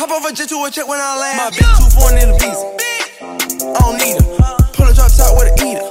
Hop 0.09 0.25
off 0.25 0.33
a 0.33 0.35
jet 0.35 0.49
to 0.49 0.57
a 0.65 0.71
check 0.71 0.89
when 0.89 0.97
I 0.97 1.21
land. 1.21 1.37
My 1.37 1.51
bitch 1.53 1.69
too 1.77 1.93
foreign 1.93 2.17
in 2.17 2.33
the 2.33 2.37
visa. 2.41 2.65
I 3.61 3.81
don't 3.85 4.01
need 4.01 4.17
her. 4.17 4.25
Pull 4.73 4.89
a 4.89 4.95
drop 4.97 5.13
top 5.13 5.37
with 5.37 5.53
a 5.53 5.55
eater. 5.61 5.85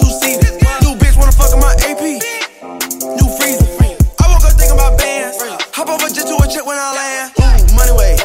Two 0.00 0.08
seaters. 0.16 0.56
New 0.80 0.96
bitch 0.96 1.12
wanna 1.20 1.36
fuck 1.36 1.52
in 1.52 1.60
my 1.60 1.76
AP. 1.84 2.00
New 2.00 3.28
freezer. 3.36 3.68
I 4.16 4.32
woke 4.32 4.48
up 4.48 4.56
thinking 4.56 4.80
about 4.80 4.96
bands. 4.96 5.36
Hop 5.76 5.92
off 5.92 6.00
a 6.00 6.08
jet 6.08 6.24
to 6.24 6.40
a 6.40 6.48
check 6.48 6.64
when 6.64 6.80
I 6.80 6.88
land. 6.96 7.36
Ooh, 7.36 7.76
money 7.76 7.92
way. 7.92 8.16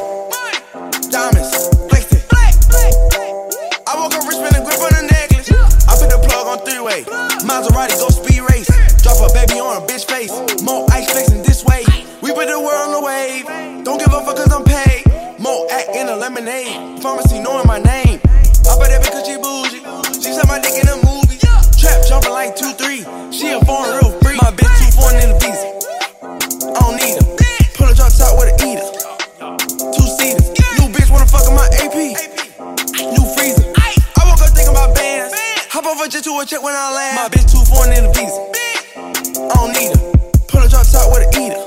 Diamonds. 1.12 1.52
Flexing. 1.92 2.24
I 2.32 3.92
woke 3.92 4.16
up 4.16 4.24
rich, 4.24 4.40
spending 4.40 4.64
grip 4.64 4.80
on 4.80 4.96
a 4.96 5.04
necklace. 5.04 5.52
I 5.84 6.00
put 6.00 6.08
the 6.16 6.20
plug 6.32 6.48
on 6.48 6.64
three 6.64 6.80
way. 6.80 7.04
Maserati 7.44 8.00
go 8.00 8.08
speed 8.08 8.40
race. 8.56 8.72
Drop 9.04 9.20
a 9.20 9.28
baby 9.36 9.60
on 9.60 9.84
a 9.84 9.86
bitch 9.86 10.08
face. 10.08 10.32
More 10.64 10.88
ice 10.96 11.12
flexing 11.12 11.44
this 11.44 11.68
way. 11.68 11.84
We 12.24 12.32
put 12.32 12.48
the 12.48 12.56
world 12.56 12.77
Pharmacy 16.48 17.44
knowing 17.44 17.68
my 17.68 17.76
name. 17.76 18.24
I 18.24 18.80
bet 18.80 18.88
that 18.88 19.04
because 19.04 19.28
she 19.28 19.36
bougie. 19.36 19.84
She 20.16 20.32
said 20.32 20.48
my 20.48 20.64
dick 20.64 20.80
in 20.80 20.88
a 20.88 20.96
movie. 21.04 21.36
Trap 21.76 22.08
jumping 22.08 22.32
like 22.32 22.56
2 22.56 22.72
3. 22.72 23.36
She 23.36 23.52
a 23.52 23.60
foreign 23.68 24.00
real 24.00 24.16
free. 24.24 24.40
My 24.40 24.56
bitch 24.56 24.72
two 24.80 24.88
foreign 24.96 25.20
in 25.20 25.36
the 25.36 25.40
visa. 25.44 25.68
I 26.72 26.80
don't 26.88 26.96
need 27.04 27.20
her. 27.20 27.28
Pull 27.76 27.92
a 27.92 27.94
drop 28.00 28.16
top 28.16 28.40
with 28.40 28.48
a 28.48 28.56
eater. 28.64 28.88
Two 29.92 30.08
seaters. 30.08 30.48
New 30.80 30.88
bitch 30.88 31.12
wanna 31.12 31.28
fuck 31.28 31.44
in 31.52 31.56
my 31.60 31.68
AP. 31.84 32.16
New 32.96 33.28
freezer. 33.36 33.68
I 33.76 34.24
woke 34.24 34.40
up 34.40 34.56
thinking 34.56 34.72
about 34.72 34.96
bands. 34.96 35.36
Hop 35.76 35.84
a 35.84 36.08
jet 36.08 36.24
to 36.24 36.32
a 36.32 36.48
check 36.48 36.64
when 36.64 36.72
I 36.72 36.96
land. 36.96 37.20
My 37.20 37.28
bitch 37.28 37.52
two 37.52 37.60
foreign 37.68 37.92
in 37.92 38.08
the 38.08 38.12
visa. 38.16 38.40
I 39.36 39.68
don't 39.68 39.76
need 39.76 39.92
her. 40.00 40.00
Pull 40.48 40.64
a 40.64 40.72
drop 40.72 40.88
top 40.88 41.12
with 41.12 41.28
a 41.28 41.30
eater. 41.44 41.67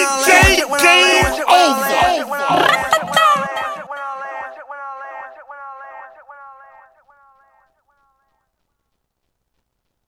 Game 0.00 1.44
over. 1.46 1.99